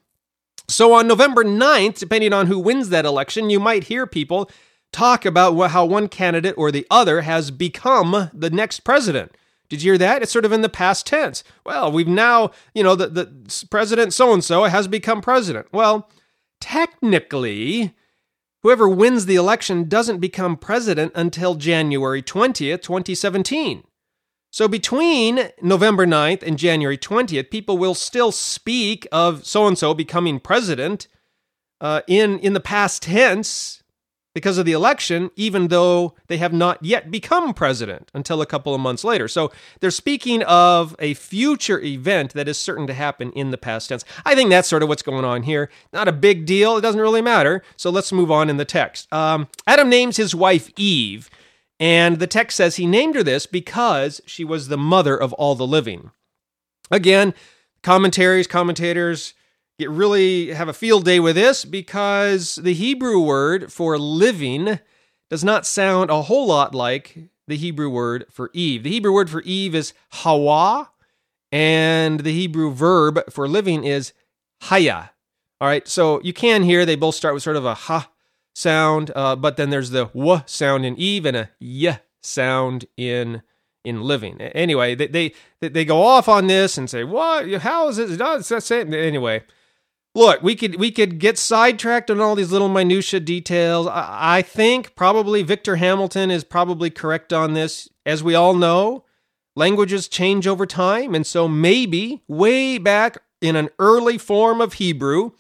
So 0.70 0.94
on 0.94 1.08
November 1.08 1.46
9th, 1.46 1.98
depending 1.98 2.34
on 2.34 2.48
who 2.48 2.60
wins 2.60 2.90
that 2.90 3.06
election, 3.06 3.50
you 3.50 3.58
might 3.60 3.86
hear 3.86 4.06
people 4.06 4.52
talk 4.92 5.26
about 5.26 5.56
how 5.72 5.86
one 5.86 6.08
candidate 6.08 6.56
or 6.58 6.72
the 6.72 6.88
other 6.90 7.22
has 7.22 7.52
become 7.52 8.30
the 8.34 8.50
next 8.50 8.82
president. 8.82 9.36
Did 9.70 9.84
you 9.84 9.92
hear 9.92 9.98
that? 9.98 10.22
It's 10.22 10.32
sort 10.32 10.46
of 10.46 10.54
in 10.54 10.62
the 10.62 10.70
past 10.70 11.06
tense. 11.06 11.44
Well, 11.66 11.92
we've 11.92 12.08
now, 12.08 12.52
you 12.74 12.84
know, 12.84 12.96
the, 12.96 13.08
the 13.08 13.66
president 13.70 14.14
so 14.14 14.34
and 14.34 14.44
so 14.44 14.64
has 14.64 14.88
become 14.88 15.22
president. 15.22 15.68
Well, 15.74 16.10
technically, 16.62 17.94
whoever 18.64 18.88
wins 18.88 19.26
the 19.26 19.36
election 19.36 19.90
doesn't 19.90 20.20
become 20.20 20.56
president 20.56 21.12
until 21.16 21.56
January 21.56 22.22
20th, 22.22 22.82
2017. 22.82 23.84
So 24.50 24.68
between 24.68 25.50
November 25.62 26.08
9th 26.08 26.42
and 26.44 26.58
January 26.58 26.98
20th, 26.98 27.52
people 27.52 27.78
will 27.78 27.94
still 27.94 28.32
speak 28.32 29.06
of 29.12 29.46
so 29.46 29.68
and 29.68 29.78
so 29.78 29.94
becoming 29.94 30.40
president 30.40 31.08
uh, 31.82 32.02
in 32.08 32.40
in 32.40 32.54
the 32.54 32.60
past 32.60 33.04
tense 33.04 33.84
because 34.38 34.60
of 34.60 34.68
the 34.68 34.72
election, 34.72 35.32
even 35.36 35.70
though 35.70 36.14
they 36.28 36.38
have 36.38 36.54
not 36.54 36.78
yet 36.86 37.10
become 37.10 37.56
president 37.56 38.12
until 38.14 38.40
a 38.40 38.46
couple 38.46 38.76
of 38.76 38.80
months 38.80 39.04
later. 39.04 39.28
So 39.28 39.52
they're 39.80 39.90
speaking 39.90 40.44
of 40.44 40.96
a 41.00 41.16
future 41.16 41.80
event 41.80 42.34
that 42.34 42.48
is 42.48 42.56
certain 42.56 42.86
to 42.86 42.94
happen 42.94 43.32
in 43.32 43.50
the 43.50 43.58
past 43.58 43.90
tense. 43.90 44.06
I 44.28 44.36
think 44.36 44.52
that's 44.52 44.68
sort 44.68 44.84
of 44.84 44.90
what's 44.90 45.02
going 45.02 45.26
on 45.26 45.42
here. 45.42 45.72
Not 45.92 46.08
a 46.08 46.12
big 46.12 46.46
deal. 46.46 46.78
It 46.78 46.82
doesn't 46.82 47.02
really 47.02 47.24
matter. 47.24 47.64
So 47.78 47.90
let's 47.90 48.12
move 48.12 48.30
on 48.30 48.48
in 48.48 48.58
the 48.58 48.64
text. 48.64 49.12
Um, 49.12 49.48
Adam 49.66 49.90
names 49.90 50.18
his 50.18 50.36
wife 50.36 50.70
Eve, 50.78 51.32
and 51.80 52.20
the 52.20 52.28
text 52.28 52.58
says 52.58 52.76
he 52.76 52.86
named 52.86 53.16
her 53.16 53.24
this 53.24 53.48
because 53.48 54.22
she 54.28 54.44
was 54.44 54.68
the 54.68 54.78
mother 54.78 55.18
of 55.20 55.34
all 55.34 55.56
the 55.56 55.66
living. 55.66 56.12
Again, 56.92 57.34
commentaries, 57.82 58.46
commentators, 58.46 59.34
get 59.80 59.90
really 59.90 60.54
have 60.54 60.68
a 60.68 60.74
field 60.74 61.06
day 61.06 61.20
with 61.20 61.36
this 61.36 61.66
because 61.66 62.56
the 62.56 62.74
Hebrew 62.74 63.20
word 63.20 63.72
for 63.72 63.98
living 63.98 64.80
does 65.30 65.44
not 65.44 65.66
sound 65.66 66.10
a 66.10 66.24
whole 66.24 66.48
lot 66.48 66.74
like 66.74 67.30
the 67.48 67.58
Hebrew 67.58 67.90
word 67.90 68.26
for 68.32 68.50
Eve. 68.54 68.84
The 68.84 68.92
Hebrew 68.92 69.14
word 69.14 69.30
for 69.30 69.42
Eve 69.44 69.76
is 69.76 69.94
Hawa, 70.10 70.90
and 71.52 72.22
the 72.22 72.34
Hebrew 72.34 72.72
verb 72.72 73.22
for 73.30 73.48
living 73.48 73.84
is 73.84 74.14
Haya. 74.64 75.12
All 75.60 75.68
right, 75.68 75.88
so 75.88 76.22
you 76.22 76.34
can 76.34 76.64
hear 76.64 76.86
they 76.86 76.96
both 76.96 77.16
start 77.16 77.34
with 77.34 77.44
sort 77.44 77.56
of 77.56 77.66
a 77.66 77.74
ha 77.74 78.10
sound, 78.56 79.12
uh, 79.16 79.36
but 79.36 79.58
then 79.58 79.70
there's 79.70 79.92
the 79.92 80.06
w 80.06 80.42
sound 80.46 80.86
in 80.86 80.98
Eve 80.98 81.26
and 81.26 81.38
a 81.38 81.50
y 81.62 82.00
sound 82.22 82.86
in 82.98 83.42
in 83.84 84.02
living. 84.02 84.42
Anyway, 84.42 84.96
they 84.96 85.08
they 85.08 85.34
they 85.62 85.86
go 85.86 86.04
off 86.04 86.28
on 86.28 86.48
this 86.48 86.78
and 86.78 86.90
say, 86.90 87.04
"What? 87.04 87.50
How 87.62 87.88
is 87.88 87.98
it? 87.98 88.20
It's 88.20 88.50
that 88.50 88.64
same." 88.64 88.94
Anyway, 88.94 89.44
look, 90.16 90.42
we 90.42 90.56
could 90.56 90.76
we 90.80 90.92
could 90.92 91.20
get 91.20 91.38
sidetracked 91.38 92.10
on 92.10 92.20
all 92.20 92.36
these 92.36 92.52
little 92.52 92.70
minutia 92.70 93.20
details. 93.20 93.88
I, 93.88 94.38
I 94.38 94.42
think 94.42 94.96
probably 94.96 95.44
Victor 95.44 95.78
Hamilton 95.78 96.32
is 96.32 96.44
probably 96.44 96.90
correct 96.90 97.32
on 97.34 97.54
this. 97.54 97.90
As 98.06 98.24
we 98.24 98.36
all 98.36 98.54
know, 98.54 99.04
languages 99.56 100.08
change 100.08 100.48
over 100.48 100.66
time, 100.66 101.14
and 101.14 101.26
so 101.26 101.48
maybe 101.48 102.24
way 102.28 102.78
back 102.78 103.18
in 103.42 103.56
an 103.56 103.70
early 103.80 104.18
form 104.18 104.62
of 104.62 104.74
Hebrew, 104.74 105.32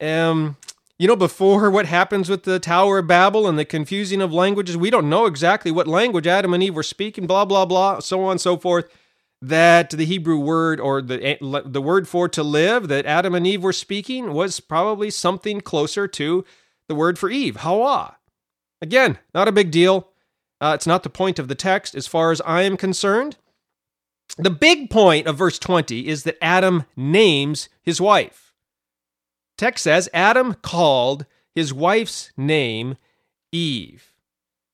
um, 0.00 0.56
you 0.98 1.08
know, 1.08 1.16
before 1.16 1.70
what 1.70 1.86
happens 1.86 2.28
with 2.28 2.42
the 2.42 2.58
Tower 2.58 2.98
of 2.98 3.06
Babel 3.06 3.48
and 3.48 3.58
the 3.58 3.64
confusing 3.64 4.20
of 4.20 4.32
languages, 4.32 4.76
we 4.76 4.90
don't 4.90 5.08
know 5.08 5.26
exactly 5.26 5.70
what 5.70 5.86
language 5.86 6.26
Adam 6.26 6.52
and 6.52 6.62
Eve 6.62 6.74
were 6.74 6.82
speaking. 6.82 7.26
Blah 7.26 7.44
blah 7.44 7.64
blah, 7.64 8.00
so 8.00 8.24
on 8.24 8.32
and 8.32 8.40
so 8.40 8.56
forth 8.56 8.88
that 9.48 9.90
the 9.90 10.06
Hebrew 10.06 10.38
word 10.38 10.80
or 10.80 11.02
the 11.02 11.36
the 11.66 11.82
word 11.82 12.08
for 12.08 12.28
to 12.30 12.42
live 12.42 12.88
that 12.88 13.04
Adam 13.04 13.34
and 13.34 13.46
Eve 13.46 13.62
were 13.62 13.72
speaking 13.72 14.32
was 14.32 14.60
probably 14.60 15.10
something 15.10 15.60
closer 15.60 16.08
to 16.08 16.44
the 16.88 16.94
word 16.94 17.18
for 17.18 17.30
Eve, 17.30 17.56
Hawa. 17.56 18.16
Again, 18.80 19.18
not 19.34 19.48
a 19.48 19.52
big 19.52 19.70
deal. 19.70 20.08
Uh, 20.60 20.72
it's 20.74 20.86
not 20.86 21.02
the 21.02 21.10
point 21.10 21.38
of 21.38 21.48
the 21.48 21.54
text 21.54 21.94
as 21.94 22.06
far 22.06 22.30
as 22.30 22.40
I 22.42 22.62
am 22.62 22.76
concerned. 22.76 23.36
The 24.38 24.50
big 24.50 24.88
point 24.88 25.26
of 25.26 25.36
verse 25.36 25.58
20 25.58 26.08
is 26.08 26.22
that 26.22 26.42
Adam 26.42 26.84
names 26.96 27.68
his 27.82 28.00
wife. 28.00 28.54
Text 29.58 29.84
says 29.84 30.08
Adam 30.14 30.54
called 30.54 31.26
his 31.54 31.72
wife's 31.72 32.32
name 32.36 32.96
Eve. 33.52 34.12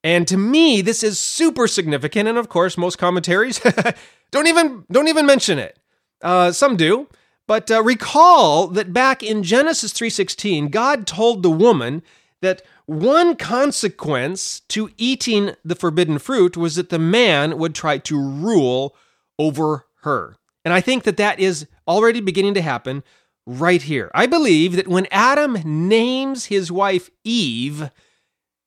And 0.03 0.27
to 0.29 0.37
me, 0.37 0.81
this 0.81 1.03
is 1.03 1.19
super 1.19 1.67
significant. 1.67 2.29
And 2.29 2.39
of 2.39 2.49
course, 2.49 2.79
most 2.79 2.97
commentaries 2.97 3.61
don't 4.30 4.46
even 4.46 4.84
don't 4.90 5.08
even 5.08 5.26
mention 5.26 5.58
it. 5.58 5.78
Uh, 6.22 6.52
some 6.52 6.76
do, 6.76 7.08
but 7.46 7.70
uh, 7.70 7.82
recall 7.82 8.68
that 8.68 8.92
back 8.92 9.22
in 9.22 9.42
Genesis 9.42 9.92
three 9.92 10.10
sixteen, 10.10 10.68
God 10.68 11.06
told 11.06 11.42
the 11.42 11.50
woman 11.50 12.02
that 12.42 12.62
one 12.87 13.37
consequence 13.37 14.60
to 14.60 14.90
eating 14.96 15.54
the 15.64 15.76
forbidden 15.76 16.18
fruit 16.18 16.56
was 16.56 16.76
that 16.76 16.88
the 16.88 16.99
man 16.99 17.58
would 17.58 17.75
try 17.75 17.99
to 17.99 18.20
rule 18.20 18.96
over 19.38 19.87
her. 20.02 20.37
And 20.64 20.75
I 20.75 20.80
think 20.80 21.04
that 21.04 21.16
that 21.16 21.38
is 21.38 21.66
already 21.87 22.20
beginning 22.20 22.54
to 22.54 22.62
happen 22.62 23.02
right 23.46 23.82
here. 23.82 24.10
I 24.14 24.26
believe 24.26 24.76
that 24.76 24.88
when 24.88 25.06
Adam 25.10 25.58
names 25.64 26.46
his 26.46 26.70
wife 26.70 27.10
Eve, 27.25 27.90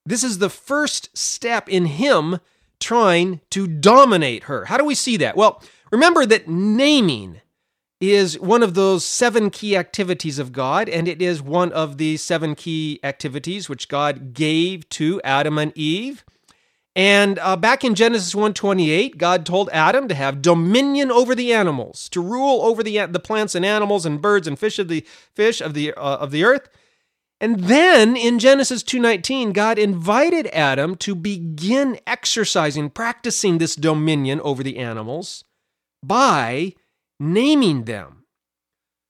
this 0.06 0.24
is 0.24 0.38
the 0.38 0.50
first 0.50 1.16
step 1.18 1.70
in 1.70 1.86
him 1.86 2.40
trying 2.84 3.42
to 3.52 3.68
dominate 3.68 4.44
her. 4.44 4.66
How 4.66 4.78
do 4.78 4.86
we 4.86 4.96
see 4.96 5.18
that? 5.18 5.36
Well, 5.36 5.64
remember 5.92 6.26
that 6.26 6.48
naming 6.48 7.42
is 8.00 8.38
one 8.40 8.62
of 8.62 8.74
those 8.74 9.06
seven 9.06 9.50
key 9.50 9.78
activities 9.78 10.38
of 10.38 10.52
God, 10.52 10.90
and 10.90 11.08
it 11.08 11.22
is 11.22 11.42
one 11.42 11.72
of 11.72 11.98
the 11.98 12.18
seven 12.18 12.54
key 12.54 13.00
activities 13.02 13.70
which 13.70 13.88
God 13.88 14.34
gave 14.34 14.88
to 14.90 15.22
Adam 15.24 15.58
and 15.58 15.72
Eve. 15.76 16.26
And 16.96 17.40
uh, 17.40 17.56
back 17.56 17.84
in 17.84 17.96
Genesis 17.96 18.36
1:28, 18.36 19.18
God 19.18 19.46
told 19.46 19.70
Adam 19.72 20.08
to 20.08 20.16
have 20.16 20.42
dominion 20.42 21.12
over 21.12 21.34
the 21.34 21.54
animals, 21.54 22.08
to 22.10 22.22
rule 22.22 22.62
over 22.62 22.84
the 22.84 23.06
the 23.06 23.20
plants 23.20 23.56
and 23.56 23.66
animals 23.66 24.06
and 24.06 24.22
birds 24.22 24.48
and 24.48 24.60
fish 24.60 24.78
of 24.78 24.90
the 24.90 25.06
fish 25.34 25.60
of 25.62 25.74
the 25.74 25.94
uh, 25.94 26.18
of 26.18 26.32
the 26.32 26.44
earth. 26.44 26.70
And 27.44 27.66
then 27.66 28.16
in 28.16 28.40
Genesis 28.40 28.84
2:19, 28.84 29.52
God 29.52 29.78
invited 29.78 30.48
Adam 30.54 30.96
to 31.00 31.14
begin 31.14 32.00
exercising, 32.08 32.90
practicing 32.90 33.58
this 33.58 33.76
dominion 33.76 34.40
over 34.40 34.64
the 34.64 34.78
animals 34.78 35.44
by 36.02 36.74
naming 37.20 37.84
them. 37.84 38.24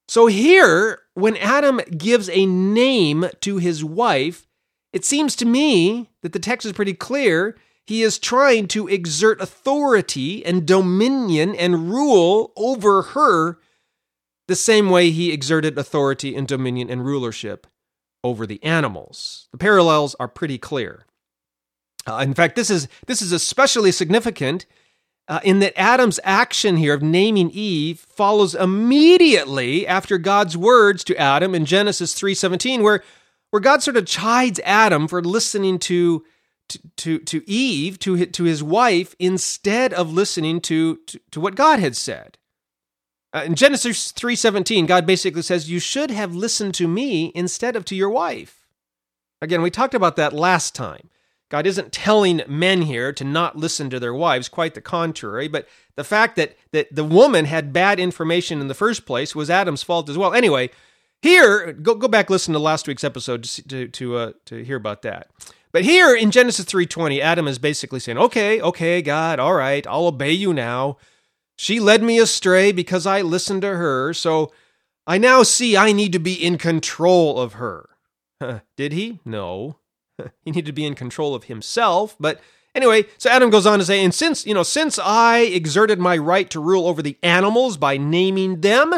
So 0.07 0.25
here, 0.25 1.03
when 1.13 1.37
Adam 1.37 1.79
gives 1.95 2.27
a 2.29 2.47
name 2.47 3.29
to 3.41 3.57
his 3.57 3.83
wife, 3.83 4.47
it 4.91 5.05
seems 5.05 5.35
to 5.35 5.45
me 5.45 6.09
that 6.23 6.33
the 6.33 6.39
text 6.39 6.65
is 6.65 6.73
pretty 6.73 6.95
clear 6.95 7.55
he 7.85 8.01
is 8.01 8.17
trying 8.17 8.67
to 8.69 8.87
exert 8.87 9.41
authority 9.41 10.43
and 10.43 10.65
dominion 10.65 11.53
and 11.53 11.91
rule 11.91 12.51
over 12.55 13.03
her 13.13 13.59
the 14.47 14.55
same 14.55 14.89
way 14.89 15.11
he 15.11 15.31
exerted 15.31 15.77
authority 15.77 16.35
and 16.35 16.47
dominion 16.47 16.89
and 16.89 17.05
rulership 17.05 17.67
over 18.23 18.45
the 18.45 18.63
animals. 18.63 19.47
The 19.51 19.57
parallels 19.57 20.15
are 20.19 20.27
pretty 20.27 20.57
clear. 20.57 21.05
Uh, 22.05 22.17
in 22.17 22.33
fact, 22.33 22.55
this 22.55 22.69
is 22.69 22.87
this 23.07 23.21
is 23.21 23.31
especially 23.31 23.91
significant 23.91 24.65
uh, 25.27 25.39
in 25.43 25.59
that 25.59 25.79
Adam's 25.79 26.19
action 26.23 26.77
here 26.77 26.93
of 26.93 27.01
naming 27.01 27.49
Eve 27.51 27.99
follows 27.99 28.55
immediately 28.55 29.87
after 29.87 30.17
God's 30.17 30.57
words 30.57 31.03
to 31.05 31.17
Adam 31.17 31.55
in 31.55 31.65
Genesis 31.65 32.13
3:17 32.13 32.81
where 32.81 33.03
where 33.51 33.61
God 33.61 33.83
sort 33.83 33.97
of 33.97 34.05
chides 34.05 34.59
Adam 34.63 35.07
for 35.07 35.21
listening 35.21 35.79
to 35.79 36.25
to, 36.69 36.79
to, 36.97 37.19
to 37.19 37.49
Eve, 37.49 37.99
to, 37.99 38.25
to 38.25 38.43
his 38.43 38.63
wife, 38.63 39.15
instead 39.19 39.93
of 39.93 40.13
listening 40.13 40.61
to, 40.61 40.97
to, 41.07 41.19
to 41.31 41.39
what 41.39 41.55
God 41.55 41.79
had 41.79 41.95
said. 41.95 42.37
Uh, 43.33 43.43
in 43.45 43.55
Genesis 43.55 44.11
3:17, 44.11 44.85
God 44.85 45.05
basically 45.05 45.41
says, 45.41 45.69
"You 45.69 45.79
should 45.79 46.11
have 46.11 46.35
listened 46.35 46.75
to 46.75 46.87
me 46.87 47.31
instead 47.33 47.75
of 47.75 47.83
to 47.85 47.95
your 47.95 48.09
wife." 48.09 48.67
Again, 49.41 49.61
we 49.61 49.71
talked 49.71 49.95
about 49.95 50.15
that 50.17 50.33
last 50.33 50.75
time. 50.75 51.09
God 51.49 51.67
isn't 51.67 51.91
telling 51.91 52.41
men 52.47 52.83
here 52.83 53.11
to 53.13 53.23
not 53.23 53.57
listen 53.57 53.89
to 53.89 53.99
their 53.99 54.13
wives, 54.13 54.49
quite 54.49 54.73
the 54.73 54.81
contrary, 54.81 55.47
but 55.47 55.67
the 55.95 56.03
fact 56.03 56.35
that 56.35 56.55
that 56.71 56.93
the 56.93 57.03
woman 57.03 57.45
had 57.45 57.73
bad 57.73 57.99
information 57.99 58.61
in 58.61 58.67
the 58.67 58.73
first 58.73 59.05
place 59.05 59.35
was 59.35 59.49
Adam's 59.49 59.83
fault 59.83 60.09
as 60.09 60.17
well. 60.17 60.33
Anyway, 60.33 60.69
here, 61.21 61.73
go 61.73 61.95
go 61.95 62.07
back 62.07 62.29
listen 62.29 62.53
to 62.53 62.59
last 62.59 62.87
week's 62.87 63.03
episode 63.03 63.43
to 63.43 63.87
to 63.87 64.15
uh, 64.17 64.31
to 64.45 64.63
hear 64.63 64.77
about 64.77 65.01
that. 65.01 65.29
But 65.71 65.83
here 65.83 66.15
in 66.15 66.29
Genesis 66.29 66.65
3:20, 66.65 67.19
Adam 67.19 67.47
is 67.47 67.57
basically 67.57 67.99
saying, 67.99 68.19
"Okay, 68.19 68.61
okay, 68.61 69.01
God, 69.01 69.39
all 69.39 69.55
right, 69.55 69.85
I'll 69.87 70.07
obey 70.07 70.31
you 70.31 70.53
now. 70.53 70.97
She 71.55 71.79
led 71.79 72.03
me 72.03 72.19
astray 72.19 72.71
because 72.71 73.05
I 73.05 73.21
listened 73.21 73.61
to 73.61 73.75
her, 73.75 74.13
so 74.13 74.51
I 75.05 75.17
now 75.17 75.43
see 75.43 75.77
I 75.77 75.91
need 75.91 76.11
to 76.13 76.19
be 76.19 76.33
in 76.33 76.57
control 76.57 77.39
of 77.39 77.53
her." 77.53 77.89
Did 78.77 78.93
he? 78.93 79.19
No. 79.23 79.77
he 80.43 80.51
needed 80.51 80.65
to 80.65 80.71
be 80.73 80.85
in 80.85 80.95
control 80.95 81.35
of 81.35 81.45
himself, 81.45 82.15
but 82.19 82.39
Anyway, 82.75 83.05
so 83.19 83.29
Adam 83.29 83.51
goes 83.51 83.67
on 83.67 83.77
to 83.77 83.85
say, 83.85 84.03
and 84.03 84.13
since, 84.13 84.47
you 84.47 84.53
know, 84.53 84.63
since 84.63 84.97
I 84.97 85.41
exerted 85.41 85.99
my 85.99 86.17
right 86.17 86.49
to 86.49 86.59
rule 86.59 86.87
over 86.87 87.03
the 87.03 87.17
animals 87.21 87.77
by 87.77 87.97
naming 87.97 88.61
them, 88.61 88.93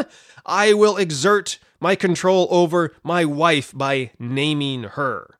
I 0.46 0.72
will 0.72 0.96
exert 0.96 1.58
my 1.78 1.94
control 1.94 2.48
over 2.50 2.94
my 3.04 3.24
wife 3.24 3.72
by 3.76 4.12
naming 4.18 4.84
her. 4.84 5.38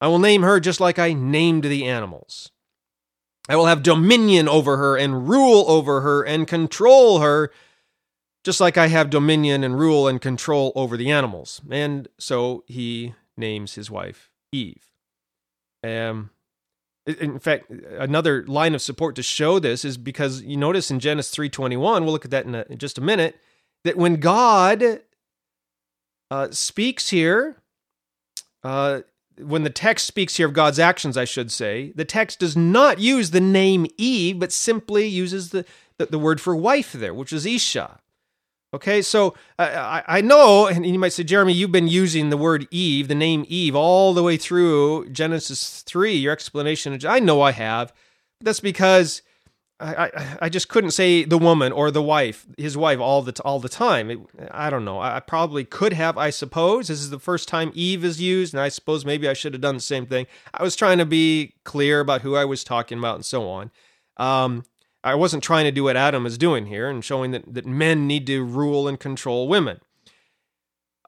I 0.00 0.08
will 0.08 0.18
name 0.18 0.42
her 0.42 0.58
just 0.58 0.80
like 0.80 0.98
I 0.98 1.12
named 1.12 1.64
the 1.64 1.84
animals. 1.84 2.50
I 3.48 3.56
will 3.56 3.66
have 3.66 3.82
dominion 3.82 4.48
over 4.48 4.76
her 4.76 4.96
and 4.96 5.28
rule 5.28 5.64
over 5.68 6.00
her 6.00 6.22
and 6.22 6.46
control 6.46 7.20
her, 7.20 7.52
just 8.44 8.60
like 8.60 8.76
I 8.76 8.88
have 8.88 9.10
dominion 9.10 9.62
and 9.62 9.78
rule 9.78 10.08
and 10.08 10.20
control 10.20 10.72
over 10.74 10.96
the 10.96 11.10
animals. 11.10 11.60
And 11.70 12.08
so 12.18 12.64
he 12.66 13.14
names 13.36 13.74
his 13.74 13.90
wife 13.90 14.30
Eve. 14.52 14.90
Um, 15.84 16.30
in 17.06 17.38
fact, 17.38 17.70
another 17.70 18.44
line 18.46 18.74
of 18.74 18.82
support 18.82 19.14
to 19.16 19.22
show 19.22 19.60
this 19.60 19.84
is 19.84 19.96
because 19.96 20.42
you 20.42 20.56
notice 20.56 20.90
in 20.90 20.98
Genesis 20.98 21.34
3:21, 21.36 22.04
we'll 22.04 22.12
look 22.12 22.24
at 22.24 22.32
that 22.32 22.46
in, 22.46 22.54
a, 22.54 22.64
in 22.68 22.78
just 22.78 22.98
a 22.98 23.00
minute, 23.00 23.38
that 23.84 23.96
when 23.96 24.16
God 24.16 25.00
uh, 26.30 26.48
speaks 26.50 27.10
here, 27.10 27.56
uh, 28.64 29.02
when 29.38 29.64
the 29.64 29.70
text 29.70 30.06
speaks 30.06 30.36
here 30.36 30.46
of 30.46 30.52
God's 30.52 30.78
actions, 30.78 31.16
I 31.16 31.24
should 31.24 31.50
say, 31.52 31.92
the 31.94 32.04
text 32.04 32.40
does 32.40 32.56
not 32.56 32.98
use 32.98 33.30
the 33.30 33.40
name 33.40 33.86
Eve, 33.96 34.38
but 34.38 34.52
simply 34.52 35.06
uses 35.06 35.50
the, 35.50 35.64
the, 35.98 36.06
the 36.06 36.18
word 36.18 36.40
for 36.40 36.56
wife 36.56 36.92
there, 36.92 37.14
which 37.14 37.32
is 37.32 37.46
Isha. 37.46 38.00
Okay, 38.74 39.00
so 39.00 39.34
I, 39.58 40.02
I 40.06 40.20
know, 40.20 40.66
and 40.66 40.84
you 40.84 40.98
might 40.98 41.12
say, 41.12 41.22
Jeremy, 41.22 41.52
you've 41.52 41.72
been 41.72 41.88
using 41.88 42.30
the 42.30 42.36
word 42.36 42.66
Eve, 42.70 43.08
the 43.08 43.14
name 43.14 43.44
Eve, 43.48 43.76
all 43.76 44.12
the 44.12 44.22
way 44.22 44.36
through 44.36 45.08
Genesis 45.10 45.82
3, 45.82 46.14
your 46.14 46.32
explanation. 46.32 46.98
I 47.06 47.20
know 47.20 47.40
I 47.40 47.52
have. 47.52 47.92
That's 48.40 48.60
because 48.60 49.22
I, 49.78 50.38
I, 50.40 50.48
just 50.48 50.68
couldn't 50.68 50.92
say 50.92 51.24
the 51.24 51.36
woman 51.36 51.70
or 51.70 51.90
the 51.90 52.02
wife, 52.02 52.46
his 52.56 52.78
wife, 52.78 52.98
all 52.98 53.20
the 53.20 53.38
all 53.42 53.60
the 53.60 53.68
time. 53.68 54.10
It, 54.10 54.18
I 54.50 54.70
don't 54.70 54.86
know. 54.86 54.98
I, 54.98 55.16
I 55.16 55.20
probably 55.20 55.64
could 55.64 55.92
have. 55.92 56.16
I 56.16 56.30
suppose 56.30 56.88
this 56.88 57.00
is 57.00 57.10
the 57.10 57.18
first 57.18 57.46
time 57.46 57.72
Eve 57.74 58.02
is 58.02 58.20
used, 58.20 58.54
and 58.54 58.60
I 58.60 58.70
suppose 58.70 59.04
maybe 59.04 59.28
I 59.28 59.34
should 59.34 59.52
have 59.52 59.60
done 59.60 59.74
the 59.74 59.82
same 59.82 60.06
thing. 60.06 60.26
I 60.54 60.62
was 60.62 60.76
trying 60.76 60.96
to 60.96 61.04
be 61.04 61.56
clear 61.64 62.00
about 62.00 62.22
who 62.22 62.36
I 62.36 62.46
was 62.46 62.64
talking 62.64 62.98
about 62.98 63.16
and 63.16 63.24
so 63.24 63.46
on. 63.48 63.70
Um, 64.16 64.64
I 65.04 65.14
wasn't 65.14 65.44
trying 65.44 65.66
to 65.66 65.72
do 65.72 65.84
what 65.84 65.96
Adam 65.96 66.24
is 66.24 66.38
doing 66.38 66.66
here 66.66 66.88
and 66.88 67.04
showing 67.04 67.32
that 67.32 67.52
that 67.52 67.66
men 67.66 68.06
need 68.06 68.26
to 68.28 68.42
rule 68.44 68.88
and 68.88 68.98
control 68.98 69.46
women. 69.46 69.80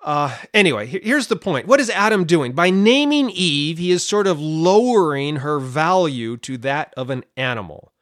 Uh, 0.03 0.37
anyway, 0.53 0.87
here's 0.87 1.29
the 1.29 1.37
point. 1.37 1.67
What 1.67 1.81
is 1.81 1.89
Adam 1.91 2.25
doing? 2.25 2.53
By 2.53 2.69
naming 2.69 3.31
Eve, 3.31 3.79
he 3.79 3.91
is 3.91 4.07
sort 4.07 4.27
of 4.27 4.39
lowering 4.39 5.37
her 5.37 5.59
value 5.59 6.37
to 6.39 6.59
that 6.59 6.93
of 6.97 7.09
an 7.09 7.25
animal. 7.37 7.93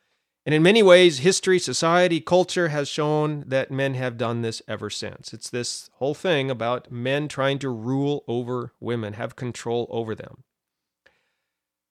And 0.46 0.54
in 0.54 0.62
many 0.62 0.80
ways, 0.80 1.18
history, 1.18 1.58
society, 1.58 2.20
culture 2.20 2.68
has 2.68 2.88
shown 2.88 3.42
that 3.48 3.72
men 3.72 3.94
have 3.94 4.16
done 4.16 4.42
this 4.42 4.62
ever 4.68 4.88
since. 4.88 5.34
It's 5.34 5.50
this 5.50 5.90
whole 5.94 6.14
thing 6.14 6.52
about 6.52 6.90
men 6.90 7.26
trying 7.26 7.58
to 7.58 7.68
rule 7.68 8.22
over 8.28 8.72
women, 8.78 9.14
have 9.14 9.34
control 9.34 9.88
over 9.90 10.14
them. 10.14 10.44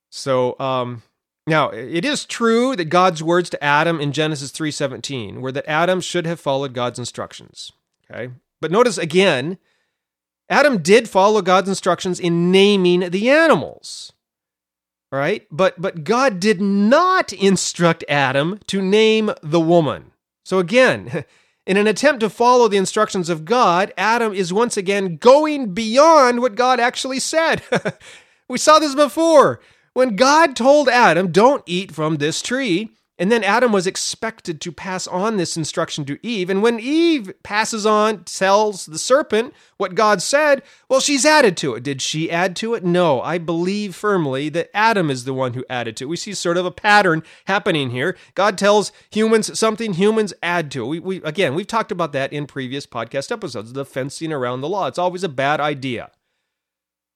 So, 0.10 0.58
um, 0.58 1.04
now 1.46 1.70
it 1.70 2.06
is 2.06 2.26
true 2.26 2.78
that 2.78 2.86
God's 2.86 3.22
words 3.22 3.50
to 3.50 3.64
Adam 3.64 4.00
in 4.00 4.14
Genesis 4.14 4.52
3:17 4.52 5.42
were 5.42 5.52
that 5.52 5.68
Adam 5.68 6.00
should 6.00 6.26
have 6.26 6.40
followed 6.40 6.74
God's 6.74 6.98
instructions. 6.98 7.74
Okay, 8.10 8.34
but 8.62 8.72
notice 8.72 8.98
again, 8.98 9.58
Adam 10.50 10.82
did 10.82 11.10
follow 11.10 11.42
God's 11.42 11.68
instructions 11.68 12.22
in 12.22 12.52
naming 12.54 13.10
the 13.10 13.30
animals 13.30 14.14
right? 15.16 15.48
But 15.50 15.82
but 15.82 16.04
God 16.04 16.40
did 16.40 16.62
not 16.62 17.34
instruct 17.34 18.04
Adam 18.10 18.60
to 18.68 18.82
name 18.82 19.32
the 19.42 19.60
woman. 19.60 20.12
So 20.44 20.60
again, 20.60 21.26
in 21.66 21.78
an 21.78 21.88
attempt 21.88 22.20
to 22.20 22.30
follow 22.30 22.68
the 22.68 22.78
instructions 22.78 23.30
of 23.30 23.46
God, 23.46 23.94
Adam 23.98 24.34
is 24.34 24.54
once 24.54 24.78
again 24.78 25.18
going 25.18 25.74
beyond 25.74 26.42
what 26.42 26.56
God 26.56 26.80
actually 26.80 27.20
said. 27.20 27.64
we 28.50 28.58
saw 28.58 28.80
this 28.80 28.96
before. 28.96 29.60
When 29.94 30.18
God 30.18 30.56
told 30.56 30.90
Adam, 30.90 31.32
"Don't 31.32 31.64
eat 31.66 31.94
from 31.94 32.18
this 32.18 32.42
tree," 32.42 32.90
And 33.18 33.32
then 33.32 33.46
Adam 33.46 33.72
was 33.72 33.88
expected 33.88 34.60
to 34.60 34.74
pass 34.74 35.08
on 35.08 35.38
this 35.38 35.56
instruction 35.56 36.04
to 36.06 36.20
Eve. 36.22 36.50
And 36.50 36.62
when 36.62 36.82
Eve 36.82 37.32
passes 37.44 37.86
on, 37.86 38.26
tells 38.26 38.86
the 38.86 39.00
serpent 39.00 39.54
what 39.78 39.96
God 39.96 40.22
said, 40.22 40.62
well, 40.90 41.00
she's 41.00 41.26
added 41.26 41.56
to 41.58 41.76
it. 41.76 41.84
Did 41.84 42.02
she 42.02 42.30
add 42.30 42.58
to 42.58 42.74
it? 42.74 42.84
No. 42.84 43.22
I 43.22 43.38
believe 43.38 43.96
firmly 43.96 44.50
that 44.50 44.70
Adam 44.74 45.10
is 45.10 45.24
the 45.24 45.34
one 45.34 45.54
who 45.54 45.64
added 45.70 45.96
to 45.98 46.04
it. 46.04 46.08
We 46.10 46.18
see 46.18 46.34
sort 46.34 46.58
of 46.58 46.66
a 46.66 46.72
pattern 46.72 47.24
happening 47.46 47.92
here. 47.92 48.18
God 48.34 48.58
tells 48.58 48.92
humans 49.10 49.58
something, 49.58 49.94
humans 49.94 50.34
add 50.44 50.70
to 50.72 50.84
it. 50.84 50.88
We, 50.88 51.00
we, 51.00 51.24
again, 51.24 51.56
we've 51.56 51.68
talked 51.68 51.94
about 51.94 52.12
that 52.12 52.34
in 52.34 52.48
previous 52.48 52.86
podcast 52.86 53.32
episodes 53.32 53.72
the 53.72 53.86
fencing 53.86 54.34
around 54.34 54.60
the 54.60 54.70
law. 54.70 54.88
It's 54.88 55.00
always 55.00 55.24
a 55.24 55.30
bad 55.30 55.62
idea. 55.62 56.12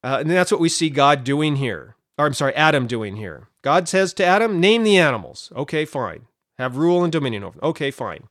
Uh, 0.01 0.19
and 0.21 0.31
that's 0.31 0.51
what 0.51 0.61
we 0.61 0.69
see 0.69 0.89
God 0.89 1.25
doing 1.25 1.57
here 1.57 1.97
or 2.19 2.25
I'm 2.25 2.33
sorry, 2.33 2.53
Adam 2.55 2.85
doing 2.85 3.15
here? 3.15 3.47
God 3.61 3.87
says 3.87 4.13
to 4.15 4.25
Adam, 4.25 4.59
name 4.59 4.83
the 4.83 4.97
animals. 4.97 5.53
Okay, 5.55 5.85
fine. 5.85 6.27
Have 6.57 6.75
rule 6.75 7.01
and 7.01 7.13
dominion 7.13 7.45
over 7.45 7.57
them. 7.57 7.69
Okay, 7.69 7.91
fine. 7.91 8.27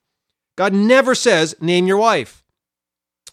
God 0.56 0.74
never 0.74 1.14
says, 1.14 1.56
name 1.58 1.86
your 1.86 1.96
wife. 1.96 2.44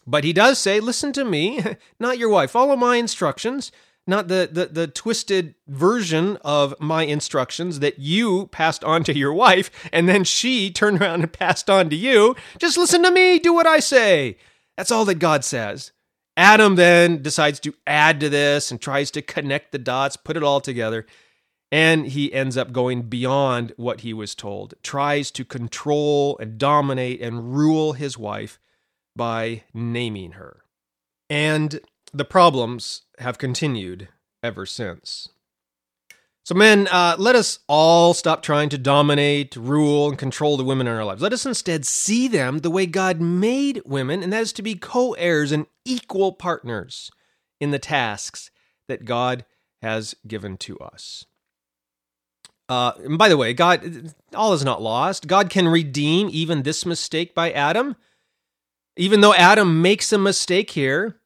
But 0.07 0.23
he 0.23 0.31
does 0.31 0.57
say, 0.57 0.79
listen 0.79 1.11
to 1.13 1.25
me, 1.25 1.61
not 1.99 2.17
your 2.17 2.29
wife. 2.29 2.51
Follow 2.51 2.77
my 2.77 2.95
instructions, 2.95 3.73
not 4.07 4.29
the, 4.29 4.47
the, 4.49 4.67
the 4.67 4.87
twisted 4.87 5.55
version 5.67 6.37
of 6.45 6.73
my 6.79 7.03
instructions 7.03 7.79
that 7.81 7.99
you 7.99 8.47
passed 8.47 8.83
on 8.85 9.03
to 9.03 9.17
your 9.17 9.33
wife 9.33 9.69
and 9.91 10.07
then 10.07 10.23
she 10.23 10.71
turned 10.71 11.01
around 11.01 11.21
and 11.21 11.33
passed 11.39 11.69
on 11.69 11.89
to 11.89 11.97
you. 11.97 12.33
Just 12.59 12.77
listen 12.77 13.03
to 13.03 13.11
me, 13.11 13.39
do 13.39 13.53
what 13.53 13.67
I 13.67 13.79
say. 13.81 14.37
That's 14.77 14.91
all 14.91 15.03
that 15.05 15.15
God 15.15 15.43
says. 15.43 15.91
Adam 16.37 16.75
then 16.75 17.21
decides 17.21 17.59
to 17.61 17.73
add 17.87 18.19
to 18.19 18.29
this 18.29 18.71
and 18.71 18.81
tries 18.81 19.09
to 19.11 19.21
connect 19.21 19.71
the 19.71 19.77
dots, 19.77 20.17
put 20.17 20.35
it 20.35 20.43
all 20.43 20.59
together. 20.59 21.05
And 21.71 22.07
he 22.07 22.33
ends 22.33 22.57
up 22.57 22.71
going 22.71 23.03
beyond 23.03 23.73
what 23.77 24.01
he 24.01 24.13
was 24.13 24.35
told, 24.35 24.75
tries 24.83 25.31
to 25.31 25.43
control 25.43 26.37
and 26.37 26.57
dominate 26.57 27.21
and 27.21 27.55
rule 27.55 27.93
his 27.93 28.17
wife 28.17 28.59
by 29.15 29.63
naming 29.73 30.33
her. 30.33 30.63
And 31.29 31.79
the 32.13 32.25
problems 32.25 33.03
have 33.19 33.37
continued 33.37 34.09
ever 34.43 34.65
since. 34.65 35.29
So, 36.45 36.53
men, 36.53 36.87
uh, 36.91 37.15
let 37.17 37.33
us 37.33 37.57
all 37.67 38.13
stop 38.13 38.43
trying 38.43 38.69
to 38.69 38.77
dominate, 38.77 39.55
rule, 39.55 40.09
and 40.09 40.17
control 40.17 40.57
the 40.57 40.63
women 40.63 40.85
in 40.85 40.93
our 40.93 41.03
lives. 41.03 41.23
Let 41.23 41.33
us 41.33 41.43
instead 41.43 41.87
see 41.87 42.27
them 42.27 42.59
the 42.59 42.69
way 42.69 42.85
God 42.85 43.19
made 43.19 43.81
women, 43.83 44.21
and 44.21 44.31
that 44.31 44.43
is 44.43 44.53
to 44.53 44.61
be 44.61 44.75
co 44.75 45.13
heirs 45.13 45.51
and 45.51 45.65
equal 45.85 46.33
partners 46.33 47.09
in 47.59 47.71
the 47.71 47.79
tasks 47.79 48.51
that 48.87 49.05
God 49.05 49.43
has 49.81 50.13
given 50.27 50.55
to 50.57 50.77
us. 50.77 51.25
Uh, 52.69 52.91
and 53.03 53.17
by 53.17 53.27
the 53.27 53.37
way, 53.37 53.55
God, 53.55 54.13
all 54.35 54.53
is 54.53 54.63
not 54.63 54.83
lost. 54.83 55.25
God 55.25 55.49
can 55.49 55.67
redeem 55.67 56.29
even 56.31 56.61
this 56.61 56.85
mistake 56.85 57.33
by 57.33 57.51
Adam. 57.51 57.95
Even 58.97 59.21
though 59.21 59.33
Adam 59.33 59.81
makes 59.81 60.13
a 60.13 60.19
mistake 60.19 60.69
here, 60.69 61.19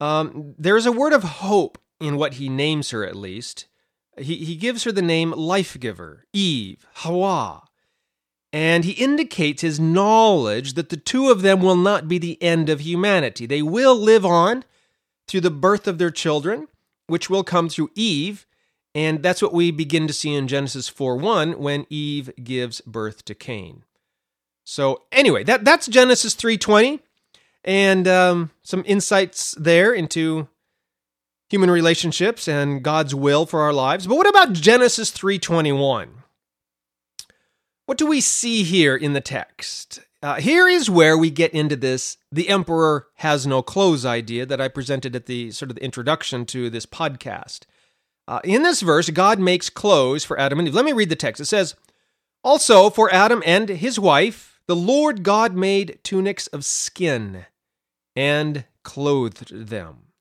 um, 0.00 0.54
there's 0.56 0.86
a 0.86 0.92
word 0.92 1.12
of 1.12 1.22
hope 1.22 1.76
in 2.00 2.16
what 2.16 2.34
he 2.34 2.48
names 2.48 2.90
her, 2.90 3.04
at 3.04 3.14
least. 3.14 3.66
He, 4.18 4.36
he 4.36 4.56
gives 4.56 4.84
her 4.84 4.92
the 4.92 5.02
name 5.02 5.32
Life 5.32 5.78
Giver, 5.78 6.24
Eve, 6.32 6.86
Hawa. 6.94 7.64
And 8.52 8.84
he 8.84 8.92
indicates 8.92 9.62
his 9.62 9.80
knowledge 9.80 10.74
that 10.74 10.88
the 10.88 10.96
two 10.96 11.30
of 11.30 11.42
them 11.42 11.60
will 11.60 11.76
not 11.76 12.06
be 12.06 12.18
the 12.18 12.40
end 12.42 12.68
of 12.68 12.80
humanity. 12.80 13.46
They 13.46 13.62
will 13.62 13.96
live 13.96 14.24
on 14.24 14.64
through 15.26 15.40
the 15.40 15.50
birth 15.50 15.88
of 15.88 15.98
their 15.98 16.12
children, 16.12 16.68
which 17.08 17.28
will 17.28 17.42
come 17.42 17.68
through 17.68 17.90
Eve. 17.96 18.46
And 18.94 19.22
that's 19.22 19.42
what 19.42 19.52
we 19.52 19.72
begin 19.72 20.06
to 20.06 20.12
see 20.12 20.32
in 20.32 20.46
Genesis 20.46 20.88
4 20.88 21.16
1 21.16 21.58
when 21.58 21.86
Eve 21.90 22.30
gives 22.42 22.80
birth 22.82 23.24
to 23.24 23.34
Cain. 23.34 23.84
So 24.62 25.02
anyway, 25.10 25.42
that, 25.44 25.64
that's 25.64 25.88
Genesis 25.88 26.34
3.20 26.36 27.00
and 27.64 28.06
um, 28.06 28.50
some 28.62 28.82
insights 28.86 29.54
there 29.58 29.92
into 29.92 30.48
human 31.48 31.70
relationships 31.70 32.48
and 32.48 32.82
God's 32.82 33.14
will 33.14 33.46
for 33.46 33.60
our 33.62 33.72
lives. 33.72 34.06
But 34.06 34.16
what 34.16 34.28
about 34.28 34.52
Genesis 34.52 35.10
3:21? 35.10 36.22
What 37.86 37.98
do 37.98 38.06
we 38.06 38.20
see 38.20 38.62
here 38.62 38.96
in 38.96 39.12
the 39.12 39.20
text? 39.20 40.00
Uh, 40.22 40.36
here 40.36 40.66
is 40.66 40.88
where 40.88 41.18
we 41.18 41.28
get 41.28 41.52
into 41.52 41.76
this 41.76 42.16
the 42.32 42.48
emperor 42.48 43.08
has 43.16 43.46
no 43.46 43.60
clothes 43.60 44.06
idea 44.06 44.46
that 44.46 44.60
I 44.60 44.68
presented 44.68 45.14
at 45.14 45.26
the 45.26 45.50
sort 45.50 45.70
of 45.70 45.76
the 45.76 45.84
introduction 45.84 46.46
to 46.46 46.70
this 46.70 46.86
podcast. 46.86 47.64
Uh, 48.26 48.40
in 48.42 48.62
this 48.62 48.80
verse, 48.80 49.10
God 49.10 49.38
makes 49.38 49.68
clothes 49.68 50.24
for 50.24 50.40
Adam 50.40 50.58
and 50.58 50.68
Eve. 50.68 50.74
Let 50.74 50.86
me 50.86 50.94
read 50.94 51.10
the 51.10 51.16
text. 51.16 51.42
It 51.42 51.44
says, 51.44 51.74
Also 52.42 52.88
for 52.88 53.12
Adam 53.12 53.42
and 53.44 53.68
his 53.68 53.98
wife, 53.98 54.60
the 54.66 54.74
Lord 54.74 55.22
God 55.22 55.54
made 55.54 55.98
tunics 56.02 56.46
of 56.46 56.64
skin 56.64 57.44
and 58.16 58.64
clothed 58.82 59.52
them. 59.52 60.13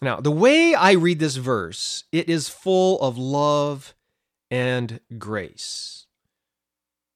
Now, 0.00 0.20
the 0.20 0.30
way 0.30 0.74
I 0.74 0.92
read 0.92 1.18
this 1.18 1.36
verse, 1.36 2.04
it 2.12 2.28
is 2.28 2.48
full 2.48 3.00
of 3.00 3.18
love 3.18 3.94
and 4.50 5.00
grace. 5.18 6.06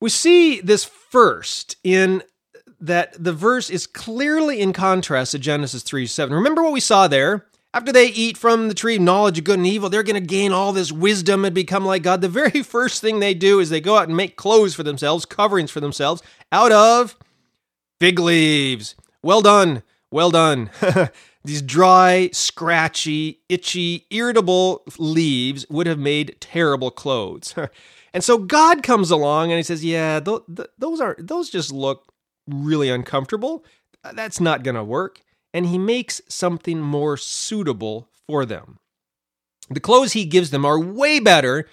We 0.00 0.10
see 0.10 0.60
this 0.60 0.84
first 0.84 1.76
in 1.84 2.22
that 2.80 3.22
the 3.22 3.32
verse 3.32 3.70
is 3.70 3.86
clearly 3.86 4.60
in 4.60 4.72
contrast 4.72 5.30
to 5.30 5.38
Genesis 5.38 5.84
3 5.84 6.06
7. 6.06 6.34
Remember 6.34 6.62
what 6.62 6.72
we 6.72 6.80
saw 6.80 7.06
there? 7.06 7.46
After 7.74 7.92
they 7.92 8.08
eat 8.08 8.36
from 8.36 8.68
the 8.68 8.74
tree 8.74 8.96
of 8.96 9.02
knowledge 9.02 9.38
of 9.38 9.44
good 9.44 9.58
and 9.58 9.66
evil, 9.66 9.88
they're 9.88 10.02
going 10.02 10.20
to 10.20 10.26
gain 10.26 10.52
all 10.52 10.72
this 10.72 10.92
wisdom 10.92 11.44
and 11.44 11.54
become 11.54 11.86
like 11.86 12.02
God. 12.02 12.20
The 12.20 12.28
very 12.28 12.62
first 12.62 13.00
thing 13.00 13.20
they 13.20 13.32
do 13.32 13.60
is 13.60 13.70
they 13.70 13.80
go 13.80 13.96
out 13.96 14.08
and 14.08 14.16
make 14.16 14.36
clothes 14.36 14.74
for 14.74 14.82
themselves, 14.82 15.24
coverings 15.24 15.70
for 15.70 15.80
themselves, 15.80 16.22
out 16.50 16.72
of 16.72 17.16
fig 17.98 18.18
leaves. 18.18 18.94
Well 19.22 19.40
done. 19.40 19.82
Well 20.10 20.30
done. 20.30 20.70
These 21.44 21.62
dry, 21.62 22.30
scratchy, 22.32 23.40
itchy, 23.48 24.06
irritable 24.10 24.84
leaves 24.98 25.66
would 25.68 25.86
have 25.86 25.98
made 25.98 26.36
terrible 26.40 26.90
clothes. 26.90 27.54
and 28.14 28.22
so 28.22 28.38
God 28.38 28.82
comes 28.82 29.10
along 29.10 29.50
and 29.50 29.56
he 29.56 29.64
says, 29.64 29.84
"Yeah, 29.84 30.20
th- 30.20 30.42
th- 30.54 30.70
those 30.78 31.00
are 31.00 31.16
those 31.18 31.50
just 31.50 31.72
look 31.72 32.12
really 32.46 32.90
uncomfortable. 32.90 33.64
That's 34.14 34.40
not 34.40 34.62
going 34.62 34.76
to 34.76 34.84
work." 34.84 35.20
And 35.52 35.66
he 35.66 35.78
makes 35.78 36.22
something 36.28 36.80
more 36.80 37.16
suitable 37.16 38.08
for 38.26 38.46
them. 38.46 38.78
The 39.68 39.80
clothes 39.80 40.12
he 40.12 40.24
gives 40.24 40.50
them 40.50 40.64
are 40.64 40.78
way 40.78 41.18
better 41.18 41.68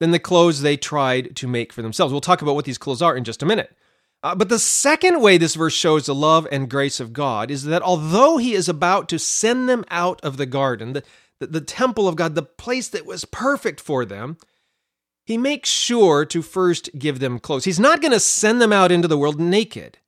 than 0.00 0.10
the 0.10 0.18
clothes 0.18 0.60
they 0.60 0.76
tried 0.76 1.36
to 1.36 1.46
make 1.46 1.72
for 1.72 1.82
themselves. 1.82 2.12
We'll 2.12 2.20
talk 2.20 2.42
about 2.42 2.54
what 2.54 2.64
these 2.64 2.78
clothes 2.78 3.02
are 3.02 3.16
in 3.16 3.24
just 3.24 3.42
a 3.42 3.46
minute. 3.46 3.76
Uh, 4.24 4.34
but 4.34 4.48
the 4.48 4.58
second 4.58 5.20
way 5.20 5.36
this 5.36 5.54
verse 5.54 5.74
shows 5.74 6.06
the 6.06 6.14
love 6.14 6.48
and 6.50 6.70
grace 6.70 6.98
of 6.98 7.12
God 7.12 7.50
is 7.50 7.64
that 7.64 7.82
although 7.82 8.38
he 8.38 8.54
is 8.54 8.70
about 8.70 9.06
to 9.10 9.18
send 9.18 9.68
them 9.68 9.84
out 9.90 10.18
of 10.22 10.38
the 10.38 10.46
garden, 10.46 10.94
the, 10.94 11.02
the, 11.40 11.46
the 11.46 11.60
temple 11.60 12.08
of 12.08 12.16
God, 12.16 12.34
the 12.34 12.42
place 12.42 12.88
that 12.88 13.04
was 13.04 13.26
perfect 13.26 13.82
for 13.82 14.06
them, 14.06 14.38
he 15.26 15.36
makes 15.36 15.68
sure 15.68 16.24
to 16.24 16.40
first 16.40 16.88
give 16.98 17.18
them 17.18 17.38
clothes. 17.38 17.66
He's 17.66 17.78
not 17.78 18.00
going 18.00 18.12
to 18.12 18.20
send 18.20 18.62
them 18.62 18.72
out 18.72 18.90
into 18.90 19.08
the 19.08 19.18
world 19.18 19.38
naked. 19.38 19.98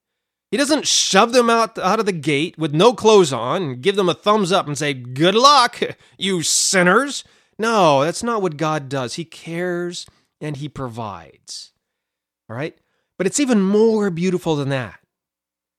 He 0.49 0.57
doesn't 0.57 0.87
shove 0.87 1.31
them 1.31 1.51
out, 1.51 1.77
out 1.77 1.99
of 1.99 2.07
the 2.07 2.11
gate 2.11 2.57
with 2.57 2.73
no 2.73 2.93
clothes 2.93 3.31
on 3.31 3.61
and 3.61 3.81
give 3.81 3.95
them 3.95 4.09
a 4.09 4.15
thumbs 4.15 4.51
up 4.51 4.65
and 4.65 4.75
say, 4.75 4.95
Good 4.95 5.35
luck, 5.35 5.79
you 6.17 6.41
sinners. 6.41 7.23
No, 7.59 8.03
that's 8.03 8.23
not 8.23 8.41
what 8.41 8.57
God 8.57 8.89
does. 8.89 9.13
He 9.13 9.25
cares 9.25 10.07
and 10.41 10.57
He 10.57 10.69
provides. 10.69 11.71
All 12.49 12.55
right? 12.55 12.75
But 13.17 13.27
it's 13.27 13.39
even 13.39 13.61
more 13.61 14.09
beautiful 14.09 14.55
than 14.55 14.69
that. 14.69 14.99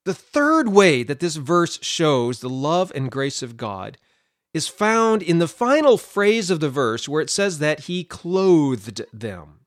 The 0.05 0.14
third 0.14 0.68
way 0.68 1.03
that 1.03 1.20
this 1.20 1.37
verse 1.37 1.79
shows 1.83 2.40
the 2.40 2.48
love 2.48 2.90
and 2.94 3.11
grace 3.11 3.42
of 3.42 3.57
God 3.57 3.98
is 4.55 4.66
found 4.66 5.22
in 5.22 5.38
the 5.38 5.48
final 5.48 5.98
phrase 5.98 6.51
of 6.51 6.61
the 6.61 6.70
verse 6.70 7.09
where 7.09 7.20
it 7.20 7.31
says 7.31 7.59
that 7.59 7.81
he 7.81 8.05
clothed 8.05 9.03
them. 9.12 9.61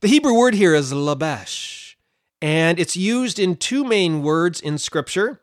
The 0.00 0.08
Hebrew 0.08 0.34
word 0.34 0.54
here 0.54 0.74
is 0.74 0.92
labesh, 0.92 1.96
and 2.40 2.78
it's 2.78 2.96
used 2.96 3.38
in 3.38 3.56
two 3.56 3.84
main 3.84 4.22
words 4.22 4.60
in 4.60 4.78
Scripture. 4.78 5.40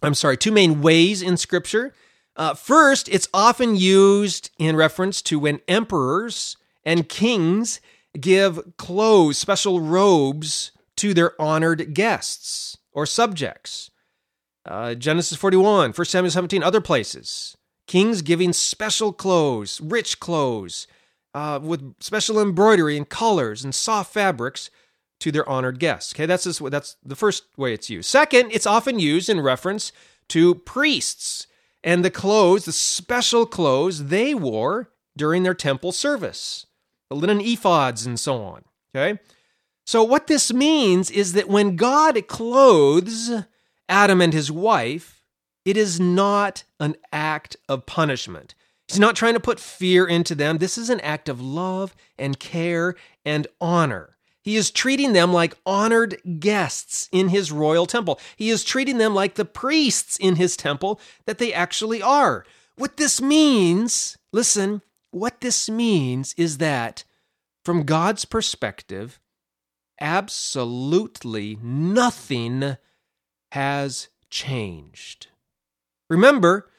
I'm 0.00 0.14
sorry, 0.14 0.36
two 0.36 0.52
main 0.52 0.80
ways 0.80 1.20
in 1.22 1.36
Scripture. 1.36 1.92
Uh, 2.36 2.54
first, 2.54 3.08
it's 3.08 3.28
often 3.34 3.74
used 3.74 4.50
in 4.58 4.76
reference 4.76 5.20
to 5.22 5.40
when 5.40 5.60
emperors 5.66 6.56
and 6.84 7.08
kings 7.08 7.80
give 8.20 8.76
clothes, 8.76 9.38
special 9.38 9.80
robes 9.80 10.72
to 10.96 11.14
their 11.14 11.40
honored 11.40 11.94
guests 11.94 12.76
or 12.92 13.06
subjects. 13.06 13.90
Uh, 14.64 14.94
Genesis 14.94 15.38
41, 15.38 15.92
1 15.92 16.04
Samuel 16.04 16.30
17, 16.30 16.62
other 16.62 16.80
places. 16.80 17.56
Kings 17.86 18.20
giving 18.20 18.52
special 18.52 19.12
clothes, 19.12 19.80
rich 19.80 20.20
clothes, 20.20 20.86
uh, 21.34 21.58
with 21.62 21.94
special 22.00 22.40
embroidery 22.40 22.96
and 22.96 23.08
colors 23.08 23.64
and 23.64 23.74
soft 23.74 24.12
fabrics 24.12 24.70
to 25.20 25.32
their 25.32 25.48
honored 25.48 25.78
guests. 25.78 26.12
Okay, 26.14 26.26
that's 26.26 26.44
that's 26.44 26.96
the 27.04 27.16
first 27.16 27.44
way 27.56 27.72
it's 27.72 27.90
used. 27.90 28.08
Second, 28.08 28.50
it's 28.52 28.66
often 28.66 28.98
used 28.98 29.28
in 29.28 29.40
reference 29.40 29.92
to 30.28 30.54
priests 30.54 31.46
and 31.82 32.04
the 32.04 32.10
clothes, 32.10 32.64
the 32.64 32.72
special 32.72 33.46
clothes 33.46 34.06
they 34.06 34.34
wore 34.34 34.90
during 35.16 35.42
their 35.42 35.54
temple 35.54 35.92
service 35.92 36.66
the 37.08 37.16
linen 37.16 37.40
ephods, 37.40 38.06
and 38.06 38.18
so 38.18 38.42
on. 38.42 38.64
Okay? 38.94 39.18
So, 39.86 40.02
what 40.02 40.26
this 40.26 40.52
means 40.52 41.10
is 41.10 41.32
that 41.32 41.48
when 41.48 41.76
God 41.76 42.26
clothes 42.28 43.30
Adam 43.88 44.20
and 44.20 44.32
his 44.32 44.52
wife, 44.52 45.24
it 45.64 45.76
is 45.76 45.98
not 45.98 46.64
an 46.78 46.96
act 47.12 47.56
of 47.68 47.86
punishment. 47.86 48.54
He's 48.86 48.98
not 48.98 49.16
trying 49.16 49.34
to 49.34 49.40
put 49.40 49.60
fear 49.60 50.06
into 50.06 50.34
them. 50.34 50.58
This 50.58 50.78
is 50.78 50.88
an 50.88 51.00
act 51.00 51.28
of 51.28 51.40
love 51.40 51.94
and 52.18 52.38
care 52.38 52.94
and 53.24 53.46
honor. 53.60 54.16
He 54.40 54.56
is 54.56 54.70
treating 54.70 55.12
them 55.12 55.30
like 55.30 55.58
honored 55.66 56.20
guests 56.40 57.08
in 57.12 57.28
his 57.28 57.52
royal 57.52 57.84
temple. 57.84 58.18
He 58.36 58.48
is 58.48 58.64
treating 58.64 58.96
them 58.96 59.14
like 59.14 59.34
the 59.34 59.44
priests 59.44 60.16
in 60.16 60.36
his 60.36 60.56
temple 60.56 61.00
that 61.26 61.36
they 61.36 61.52
actually 61.52 62.00
are. 62.00 62.46
What 62.76 62.96
this 62.96 63.20
means, 63.20 64.16
listen, 64.32 64.80
what 65.10 65.40
this 65.40 65.68
means 65.68 66.34
is 66.36 66.58
that, 66.58 67.04
from 67.64 67.84
God's 67.84 68.24
perspective, 68.24 69.20
absolutely 70.00 71.58
nothing 71.62 72.76
has 73.52 74.08
changed. 74.30 75.28
Remember, 76.08 76.70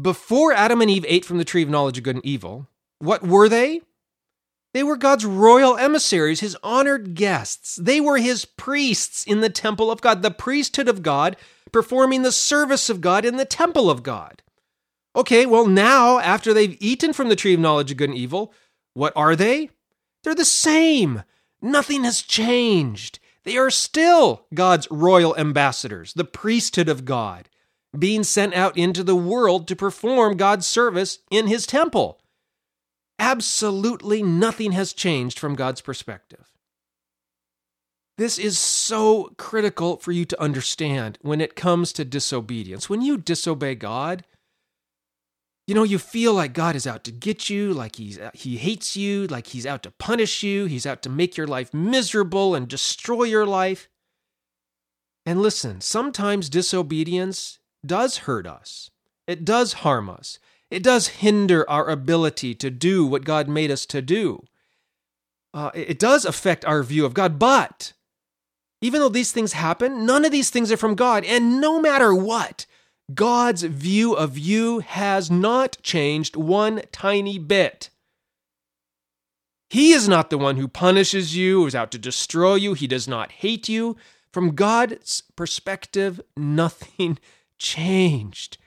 before 0.00 0.52
Adam 0.52 0.80
and 0.80 0.90
Eve 0.90 1.04
ate 1.08 1.24
from 1.24 1.38
the 1.38 1.44
tree 1.44 1.62
of 1.62 1.68
knowledge 1.68 1.98
of 1.98 2.04
good 2.04 2.16
and 2.16 2.26
evil, 2.26 2.68
what 2.98 3.22
were 3.22 3.48
they? 3.48 3.82
They 4.72 4.82
were 4.82 4.96
God's 4.96 5.26
royal 5.26 5.76
emissaries, 5.76 6.40
his 6.40 6.56
honored 6.62 7.14
guests. 7.14 7.76
They 7.76 8.00
were 8.00 8.16
his 8.16 8.44
priests 8.44 9.24
in 9.24 9.40
the 9.40 9.50
temple 9.50 9.90
of 9.90 10.00
God, 10.00 10.22
the 10.22 10.30
priesthood 10.30 10.88
of 10.88 11.02
God, 11.02 11.36
performing 11.72 12.22
the 12.22 12.32
service 12.32 12.88
of 12.88 13.00
God 13.00 13.24
in 13.24 13.36
the 13.36 13.44
temple 13.44 13.90
of 13.90 14.02
God. 14.02 14.42
Okay, 15.14 15.44
well, 15.44 15.66
now, 15.66 16.18
after 16.18 16.54
they've 16.54 16.76
eaten 16.80 17.12
from 17.12 17.28
the 17.28 17.36
tree 17.36 17.54
of 17.54 17.60
knowledge 17.60 17.90
of 17.90 17.96
good 17.98 18.08
and 18.08 18.18
evil, 18.18 18.52
what 18.94 19.12
are 19.14 19.36
they? 19.36 19.70
They're 20.22 20.34
the 20.34 20.44
same. 20.44 21.22
Nothing 21.60 22.04
has 22.04 22.22
changed. 22.22 23.18
They 23.44 23.56
are 23.56 23.70
still 23.70 24.46
God's 24.54 24.88
royal 24.90 25.36
ambassadors, 25.36 26.14
the 26.14 26.24
priesthood 26.24 26.88
of 26.88 27.04
God, 27.04 27.48
being 27.98 28.22
sent 28.22 28.54
out 28.54 28.76
into 28.78 29.02
the 29.02 29.16
world 29.16 29.68
to 29.68 29.76
perform 29.76 30.36
God's 30.36 30.66
service 30.66 31.18
in 31.30 31.46
his 31.46 31.66
temple. 31.66 32.20
Absolutely 33.18 34.22
nothing 34.22 34.72
has 34.72 34.92
changed 34.92 35.38
from 35.38 35.54
God's 35.54 35.80
perspective. 35.80 36.50
This 38.18 38.38
is 38.38 38.58
so 38.58 39.32
critical 39.36 39.96
for 39.96 40.12
you 40.12 40.24
to 40.26 40.40
understand 40.40 41.18
when 41.22 41.40
it 41.40 41.56
comes 41.56 41.92
to 41.94 42.04
disobedience. 42.04 42.88
When 42.88 43.02
you 43.02 43.16
disobey 43.16 43.74
God, 43.74 44.24
you 45.66 45.74
know, 45.74 45.84
you 45.84 45.98
feel 45.98 46.34
like 46.34 46.54
God 46.54 46.74
is 46.74 46.86
out 46.86 47.04
to 47.04 47.12
get 47.12 47.48
you, 47.48 47.72
like 47.72 47.96
he's 47.96 48.18
he 48.34 48.56
hates 48.56 48.96
you, 48.96 49.26
like 49.28 49.48
he's 49.48 49.66
out 49.66 49.82
to 49.84 49.90
punish 49.92 50.42
you, 50.42 50.66
he's 50.66 50.86
out 50.86 51.02
to 51.02 51.08
make 51.08 51.36
your 51.36 51.46
life 51.46 51.72
miserable 51.72 52.54
and 52.54 52.66
destroy 52.68 53.24
your 53.24 53.46
life. 53.46 53.88
And 55.24 55.40
listen, 55.40 55.80
sometimes 55.80 56.48
disobedience 56.48 57.60
does 57.86 58.18
hurt 58.18 58.46
us. 58.46 58.90
It 59.26 59.44
does 59.44 59.74
harm 59.74 60.10
us. 60.10 60.40
It 60.68 60.82
does 60.82 61.08
hinder 61.08 61.68
our 61.70 61.88
ability 61.88 62.54
to 62.56 62.70
do 62.70 63.06
what 63.06 63.24
God 63.24 63.46
made 63.46 63.70
us 63.70 63.86
to 63.86 64.02
do. 64.02 64.42
Uh, 65.54 65.70
it 65.74 65.98
does 65.98 66.24
affect 66.24 66.64
our 66.64 66.82
view 66.82 67.04
of 67.04 67.14
God, 67.14 67.38
but 67.38 67.92
even 68.80 69.00
though 69.00 69.08
these 69.08 69.32
things 69.32 69.52
happen, 69.52 70.04
none 70.06 70.24
of 70.24 70.32
these 70.32 70.50
things 70.50 70.72
are 70.72 70.76
from 70.76 70.94
God. 70.94 71.24
And 71.24 71.60
no 71.60 71.80
matter 71.80 72.14
what, 72.14 72.66
God's 73.14 73.62
view 73.62 74.14
of 74.14 74.38
you 74.38 74.80
has 74.80 75.30
not 75.30 75.78
changed 75.82 76.36
one 76.36 76.82
tiny 76.92 77.38
bit. 77.38 77.90
He 79.70 79.92
is 79.92 80.06
not 80.06 80.30
the 80.30 80.38
one 80.38 80.56
who 80.56 80.68
punishes 80.68 81.34
you, 81.34 81.64
or 81.64 81.68
is 81.68 81.74
out 81.74 81.90
to 81.92 81.98
destroy 81.98 82.56
you. 82.56 82.74
He 82.74 82.86
does 82.86 83.08
not 83.08 83.32
hate 83.32 83.68
you. 83.68 83.96
From 84.30 84.54
God's 84.54 85.22
perspective, 85.34 86.20
nothing 86.36 87.18
changed. 87.58 88.58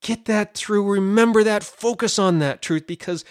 Get 0.00 0.24
that 0.24 0.54
through. 0.54 0.90
Remember 0.90 1.44
that. 1.44 1.62
Focus 1.62 2.18
on 2.18 2.38
that 2.38 2.62
truth 2.62 2.86
because 2.86 3.24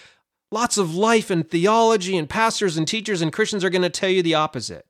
lots 0.51 0.77
of 0.77 0.93
life 0.93 1.29
and 1.29 1.49
theology 1.49 2.17
and 2.17 2.29
pastors 2.29 2.77
and 2.77 2.87
teachers 2.87 3.21
and 3.21 3.33
Christians 3.33 3.63
are 3.63 3.69
going 3.69 3.81
to 3.81 3.89
tell 3.89 4.09
you 4.09 4.21
the 4.21 4.35
opposite. 4.35 4.85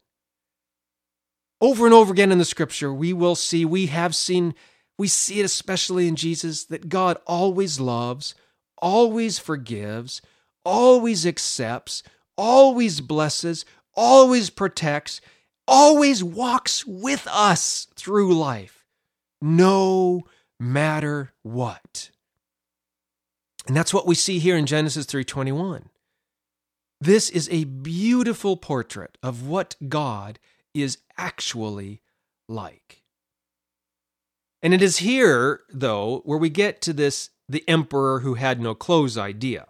Over 1.61 1.85
and 1.85 1.93
over 1.93 2.11
again 2.11 2.31
in 2.31 2.37
the 2.37 2.45
scripture, 2.45 2.93
we 2.93 3.13
will 3.13 3.35
see, 3.35 3.65
we 3.65 3.87
have 3.87 4.15
seen 4.15 4.53
we 4.97 5.07
see 5.07 5.39
it 5.39 5.45
especially 5.45 6.07
in 6.07 6.15
Jesus 6.15 6.65
that 6.65 6.89
God 6.89 7.17
always 7.25 7.79
loves, 7.79 8.35
always 8.77 9.39
forgives, 9.39 10.21
always 10.65 11.25
accepts, 11.25 12.03
always 12.37 13.01
blesses, 13.01 13.65
always 13.95 14.49
protects, 14.49 15.21
always 15.67 16.23
walks 16.23 16.85
with 16.85 17.27
us 17.31 17.87
through 17.95 18.37
life, 18.37 18.85
no 19.41 20.23
matter 20.59 21.33
what. 21.43 22.09
And 23.67 23.75
that's 23.75 23.93
what 23.93 24.07
we 24.07 24.15
see 24.15 24.39
here 24.39 24.57
in 24.57 24.65
Genesis 24.65 25.05
3:21. 25.05 25.89
This 26.99 27.29
is 27.29 27.47
a 27.49 27.65
beautiful 27.65 28.57
portrait 28.57 29.17
of 29.21 29.45
what 29.45 29.75
God 29.87 30.39
is 30.73 30.97
actually 31.17 32.01
like. 32.47 33.03
And 34.61 34.73
it 34.73 34.81
is 34.81 34.97
here, 34.97 35.61
though, 35.69 36.21
where 36.25 36.37
we 36.37 36.49
get 36.49 36.81
to 36.81 36.93
this 36.93 37.29
the 37.49 37.67
emperor 37.67 38.19
who 38.19 38.33
had 38.33 38.59
no 38.59 38.75
clothes 38.75 39.17
idea. 39.17 39.67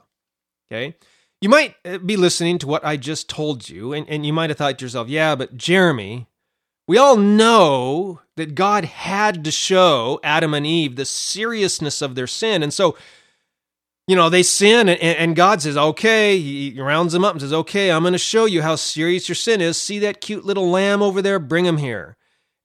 Okay? 0.71 0.95
You 1.41 1.49
might 1.49 1.75
uh, 1.85 1.99
be 1.99 2.17
listening 2.17 2.57
to 2.59 2.67
what 2.67 2.83
I 2.83 2.97
just 2.97 3.29
told 3.29 3.69
you, 3.69 3.93
and, 3.93 4.09
and 4.09 4.25
you 4.25 4.33
might 4.33 4.49
have 4.49 4.57
thought 4.57 4.79
to 4.79 4.85
yourself, 4.85 5.07
yeah, 5.07 5.35
but 5.35 5.55
Jeremy, 5.55 6.27
we 6.87 6.97
all 6.97 7.17
know 7.17 8.21
that 8.37 8.55
God 8.55 8.85
had 8.85 9.43
to 9.43 9.51
show 9.51 10.19
Adam 10.23 10.53
and 10.53 10.65
Eve 10.65 10.95
the 10.95 11.05
seriousness 11.05 12.01
of 12.01 12.15
their 12.15 12.27
sin. 12.27 12.63
And 12.63 12.73
so, 12.73 12.97
you 14.07 14.15
know, 14.15 14.29
they 14.29 14.41
sin, 14.41 14.89
and, 14.89 14.99
and 14.99 15.35
God 15.35 15.61
says, 15.61 15.77
okay, 15.77 16.39
he 16.39 16.79
rounds 16.81 17.13
them 17.13 17.23
up 17.23 17.33
and 17.33 17.41
says, 17.41 17.53
okay, 17.53 17.91
I'm 17.91 18.03
going 18.03 18.13
to 18.13 18.17
show 18.17 18.45
you 18.45 18.63
how 18.63 18.75
serious 18.75 19.29
your 19.29 19.35
sin 19.35 19.61
is. 19.61 19.77
See 19.77 19.99
that 19.99 20.21
cute 20.21 20.45
little 20.45 20.69
lamb 20.69 21.03
over 21.03 21.21
there? 21.21 21.39
Bring 21.39 21.65
him 21.65 21.77
here. 21.77 22.15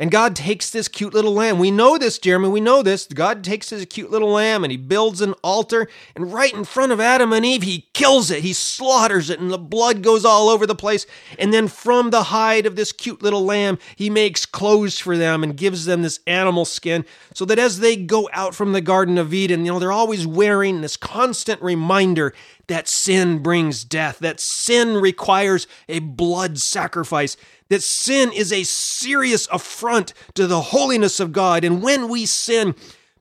And 0.02 0.10
God 0.10 0.34
takes 0.34 0.68
this 0.68 0.88
cute 0.88 1.14
little 1.14 1.32
lamb. 1.32 1.60
We 1.60 1.70
know 1.70 1.96
this, 1.96 2.18
Jeremy. 2.18 2.48
We 2.48 2.60
know 2.60 2.82
this. 2.82 3.06
God 3.06 3.44
takes 3.44 3.70
this 3.70 3.84
cute 3.84 4.10
little 4.10 4.30
lamb 4.32 4.64
and 4.64 4.72
he 4.72 4.76
builds 4.76 5.20
an 5.20 5.34
altar. 5.44 5.86
And 6.16 6.32
right 6.32 6.52
in 6.52 6.64
front 6.64 6.90
of 6.90 6.98
Adam 6.98 7.32
and 7.32 7.46
Eve, 7.46 7.62
he 7.62 7.86
kills 7.94 8.28
it. 8.28 8.42
He 8.42 8.52
slaughters 8.52 9.30
it, 9.30 9.38
and 9.38 9.48
the 9.48 9.58
blood 9.58 10.02
goes 10.02 10.24
all 10.24 10.48
over 10.48 10.66
the 10.66 10.74
place. 10.74 11.06
And 11.38 11.54
then 11.54 11.68
from 11.68 12.10
the 12.10 12.24
hide 12.24 12.66
of 12.66 12.74
this 12.74 12.90
cute 12.90 13.22
little 13.22 13.44
lamb, 13.44 13.78
he 13.94 14.10
makes 14.10 14.44
clothes 14.44 14.98
for 14.98 15.16
them 15.16 15.44
and 15.44 15.56
gives 15.56 15.84
them 15.84 16.02
this 16.02 16.18
animal 16.26 16.64
skin 16.64 17.04
so 17.32 17.44
that 17.44 17.60
as 17.60 17.78
they 17.78 17.94
go 17.94 18.28
out 18.32 18.56
from 18.56 18.72
the 18.72 18.80
Garden 18.80 19.18
of 19.18 19.32
Eden, 19.32 19.64
you 19.64 19.70
know, 19.70 19.78
they're 19.78 19.92
always 19.92 20.26
wearing 20.26 20.80
this 20.80 20.96
constant 20.96 21.62
reminder 21.62 22.34
that 22.66 22.88
sin 22.88 23.38
brings 23.38 23.84
death, 23.84 24.18
that 24.18 24.40
sin 24.40 24.94
requires 24.94 25.66
a 25.88 25.98
blood 25.98 26.58
sacrifice, 26.58 27.36
that 27.72 27.82
sin 27.82 28.32
is 28.32 28.52
a 28.52 28.64
serious 28.64 29.48
affront 29.50 30.14
to 30.34 30.46
the 30.46 30.60
holiness 30.60 31.18
of 31.18 31.32
God. 31.32 31.64
And 31.64 31.82
when 31.82 32.08
we 32.08 32.26
sin, 32.26 32.74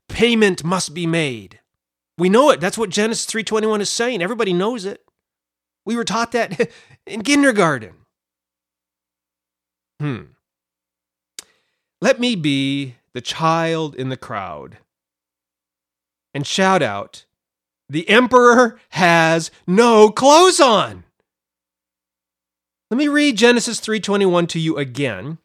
payment 0.07 0.63
must 0.63 0.93
be 0.93 1.07
made. 1.07 1.59
We 2.17 2.29
know 2.29 2.51
it. 2.51 2.59
That's 2.59 2.77
what 2.77 2.89
Genesis 2.89 3.25
3:21 3.25 3.81
is 3.81 3.89
saying. 3.89 4.21
Everybody 4.21 4.53
knows 4.53 4.85
it. 4.85 5.03
We 5.85 5.95
were 5.95 6.03
taught 6.03 6.33
that 6.33 6.69
in 7.07 7.23
kindergarten. 7.23 7.93
Hmm. 9.99 10.21
Let 12.01 12.19
me 12.19 12.35
be 12.35 12.95
the 13.13 13.21
child 13.21 13.95
in 13.95 14.09
the 14.09 14.17
crowd 14.17 14.77
and 16.33 16.45
shout 16.45 16.81
out, 16.81 17.25
The 17.89 18.07
emperor 18.09 18.79
has 18.89 19.51
no 19.67 20.11
clothes 20.11 20.59
on. 20.59 21.03
Let 22.91 22.97
me 22.97 23.07
read 23.07 23.37
Genesis 23.37 23.79
3:21 23.79 24.47
to 24.47 24.59
you 24.59 24.77
again, 24.77 25.37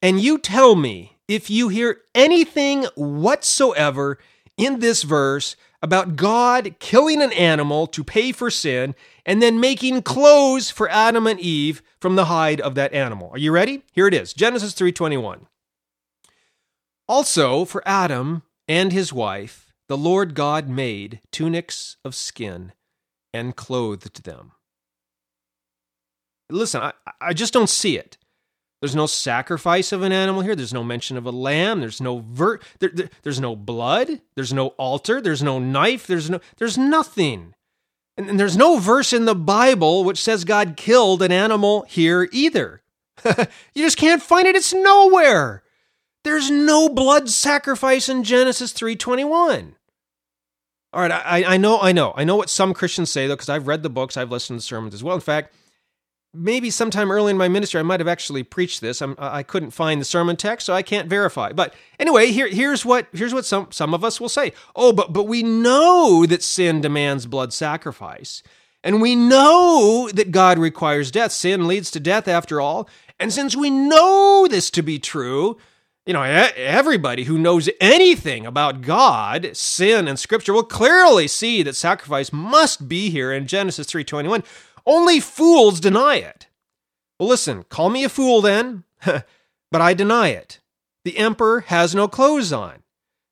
and 0.00 0.20
you 0.20 0.38
tell 0.38 0.76
me 0.76 1.18
if 1.26 1.50
you 1.50 1.66
hear 1.66 2.02
anything 2.14 2.84
whatsoever 2.94 4.20
in 4.56 4.78
this 4.78 5.02
verse 5.02 5.56
about 5.82 6.14
God 6.14 6.76
killing 6.78 7.20
an 7.20 7.32
animal 7.32 7.88
to 7.88 8.04
pay 8.04 8.30
for 8.30 8.52
sin 8.52 8.94
and 9.26 9.42
then 9.42 9.58
making 9.58 10.02
clothes 10.02 10.70
for 10.70 10.88
Adam 10.90 11.26
and 11.26 11.40
Eve 11.40 11.82
from 12.00 12.14
the 12.14 12.26
hide 12.26 12.60
of 12.60 12.76
that 12.76 12.92
animal. 12.92 13.30
Are 13.32 13.38
you 13.38 13.50
ready? 13.50 13.82
Here 13.90 14.06
it 14.06 14.14
is. 14.14 14.32
Genesis 14.32 14.72
3:21. 14.72 15.48
Also 17.08 17.64
for 17.64 17.82
Adam 17.84 18.44
and 18.68 18.92
his 18.92 19.12
wife 19.12 19.72
the 19.88 19.98
Lord 19.98 20.36
God 20.36 20.68
made 20.68 21.18
tunics 21.32 21.96
of 22.04 22.14
skin 22.14 22.72
and 23.34 23.56
clothed 23.56 24.22
them 24.22 24.52
listen, 26.52 26.82
I, 26.82 26.92
I 27.20 27.32
just 27.32 27.52
don't 27.52 27.68
see 27.68 27.98
it. 27.98 28.16
There's 28.80 28.96
no 28.96 29.06
sacrifice 29.06 29.92
of 29.92 30.02
an 30.02 30.10
animal 30.10 30.42
here. 30.42 30.56
There's 30.56 30.74
no 30.74 30.82
mention 30.82 31.16
of 31.16 31.24
a 31.24 31.30
lamb. 31.30 31.80
There's 31.80 32.00
no 32.00 32.18
ver- 32.18 32.58
there, 32.80 32.90
there, 32.92 33.10
there's 33.22 33.38
no 33.38 33.54
blood. 33.54 34.20
There's 34.34 34.52
no 34.52 34.68
altar. 34.70 35.20
There's 35.20 35.42
no 35.42 35.60
knife. 35.60 36.06
There's 36.06 36.28
no 36.28 36.40
there's 36.56 36.76
nothing. 36.76 37.54
And, 38.16 38.28
and 38.28 38.40
there's 38.40 38.56
no 38.56 38.78
verse 38.78 39.12
in 39.12 39.24
the 39.24 39.36
Bible 39.36 40.02
which 40.02 40.20
says 40.20 40.44
God 40.44 40.76
killed 40.76 41.22
an 41.22 41.30
animal 41.30 41.86
here 41.88 42.28
either. 42.32 42.82
you 43.24 43.84
just 43.84 43.96
can't 43.96 44.22
find 44.22 44.48
it. 44.48 44.56
It's 44.56 44.74
nowhere. 44.74 45.62
There's 46.24 46.50
no 46.50 46.88
blood 46.88 47.28
sacrifice 47.28 48.08
in 48.08 48.24
Genesis 48.24 48.72
3:21. 48.72 49.74
All 50.92 51.00
right, 51.00 51.10
I, 51.10 51.54
I 51.54 51.56
know, 51.56 51.80
I 51.80 51.92
know, 51.92 52.12
I 52.16 52.24
know 52.24 52.36
what 52.36 52.50
some 52.50 52.74
Christians 52.74 53.10
say 53.10 53.26
though, 53.26 53.34
because 53.34 53.48
I've 53.48 53.66
read 53.66 53.82
the 53.82 53.88
books, 53.88 54.16
I've 54.16 54.30
listened 54.30 54.60
to 54.60 54.66
sermons 54.66 54.92
as 54.92 55.02
well. 55.02 55.14
In 55.14 55.22
fact, 55.22 55.54
maybe 56.34 56.70
sometime 56.70 57.10
early 57.10 57.30
in 57.30 57.36
my 57.36 57.48
ministry 57.48 57.78
I 57.78 57.82
might 57.82 58.00
have 58.00 58.08
actually 58.08 58.42
preached 58.42 58.80
this. 58.80 59.02
I'm, 59.02 59.14
I 59.18 59.42
couldn't 59.42 59.70
find 59.72 60.00
the 60.00 60.04
sermon 60.04 60.36
text, 60.36 60.66
so 60.66 60.74
I 60.74 60.82
can't 60.82 61.08
verify. 61.08 61.52
But 61.52 61.74
anyway, 61.98 62.28
here, 62.28 62.48
here's 62.48 62.84
what 62.84 63.06
here's 63.12 63.34
what 63.34 63.44
some 63.44 63.68
some 63.70 63.94
of 63.94 64.04
us 64.04 64.20
will 64.20 64.28
say. 64.28 64.52
Oh, 64.74 64.92
but 64.92 65.12
but 65.12 65.24
we 65.24 65.42
know 65.42 66.24
that 66.26 66.42
sin 66.42 66.80
demands 66.80 67.26
blood 67.26 67.52
sacrifice. 67.52 68.42
And 68.84 69.00
we 69.00 69.14
know 69.14 70.10
that 70.12 70.32
God 70.32 70.58
requires 70.58 71.12
death. 71.12 71.30
Sin 71.30 71.68
leads 71.68 71.90
to 71.92 72.00
death 72.00 72.26
after 72.26 72.60
all. 72.60 72.88
And 73.20 73.32
since 73.32 73.54
we 73.54 73.70
know 73.70 74.48
this 74.50 74.70
to 74.70 74.82
be 74.82 74.98
true, 74.98 75.56
you 76.04 76.12
know, 76.12 76.22
everybody 76.22 77.24
who 77.24 77.38
knows 77.38 77.70
anything 77.80 78.44
about 78.44 78.80
God, 78.80 79.56
sin, 79.56 80.08
and 80.08 80.18
Scripture 80.18 80.52
will 80.52 80.64
clearly 80.64 81.28
see 81.28 81.62
that 81.62 81.76
sacrifice 81.76 82.32
must 82.32 82.88
be 82.88 83.08
here 83.08 83.32
in 83.32 83.46
Genesis 83.46 83.86
3:21. 83.86 84.42
Only 84.86 85.20
fools 85.20 85.80
deny 85.80 86.16
it. 86.16 86.48
Well, 87.18 87.28
listen, 87.28 87.64
call 87.64 87.90
me 87.90 88.04
a 88.04 88.08
fool 88.08 88.40
then, 88.40 88.84
but 89.04 89.80
I 89.80 89.94
deny 89.94 90.28
it. 90.28 90.60
The 91.04 91.18
emperor 91.18 91.60
has 91.60 91.94
no 91.94 92.08
clothes 92.08 92.52
on. 92.52 92.82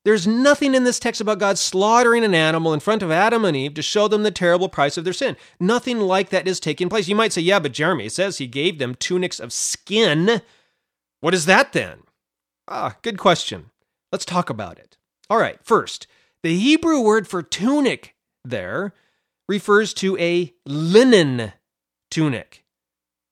There's 0.03 0.25
nothing 0.25 0.73
in 0.73 0.83
this 0.83 0.99
text 0.99 1.21
about 1.21 1.37
God 1.39 1.59
slaughtering 1.59 2.23
an 2.23 2.33
animal 2.33 2.73
in 2.73 2.79
front 2.79 3.03
of 3.03 3.11
Adam 3.11 3.45
and 3.45 3.55
Eve 3.55 3.75
to 3.75 3.83
show 3.83 4.07
them 4.07 4.23
the 4.23 4.31
terrible 4.31 4.67
price 4.67 4.97
of 4.97 5.03
their 5.03 5.13
sin. 5.13 5.37
Nothing 5.59 5.99
like 5.99 6.29
that 6.29 6.47
is 6.47 6.59
taking 6.59 6.89
place. 6.89 7.07
You 7.07 7.15
might 7.15 7.33
say, 7.33 7.41
yeah, 7.41 7.59
but 7.59 7.71
Jeremy, 7.71 8.09
says 8.09 8.37
he 8.37 8.47
gave 8.47 8.79
them 8.79 8.95
tunics 8.95 9.39
of 9.39 9.53
skin. 9.53 10.41
What 11.19 11.35
is 11.35 11.45
that 11.45 11.73
then? 11.73 11.99
Ah, 12.67 12.95
good 13.03 13.19
question. 13.19 13.69
Let's 14.11 14.25
talk 14.25 14.49
about 14.49 14.79
it. 14.79 14.97
All 15.29 15.37
right, 15.37 15.59
first, 15.63 16.07
the 16.41 16.57
Hebrew 16.57 16.99
word 17.01 17.27
for 17.27 17.43
tunic 17.43 18.15
there 18.43 18.93
refers 19.51 19.93
to 19.95 20.17
a 20.17 20.53
linen 20.65 21.53
tunic, 22.09 22.63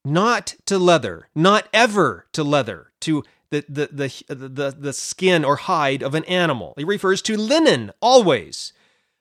not 0.05 0.55
to 0.65 0.77
leather, 0.77 1.29
not 1.33 1.67
ever 1.73 2.27
to 2.33 2.43
leather, 2.43 2.91
to 3.01 3.23
the, 3.51 3.65
the, 3.67 3.87
the, 4.27 4.35
the, 4.35 4.75
the 4.77 4.93
skin 4.93 5.43
or 5.43 5.55
hide 5.55 6.03
of 6.03 6.13
an 6.13 6.25
animal. 6.25 6.73
It 6.77 6.85
refers 6.85 7.21
to 7.23 7.37
linen 7.37 7.91
always. 8.01 8.73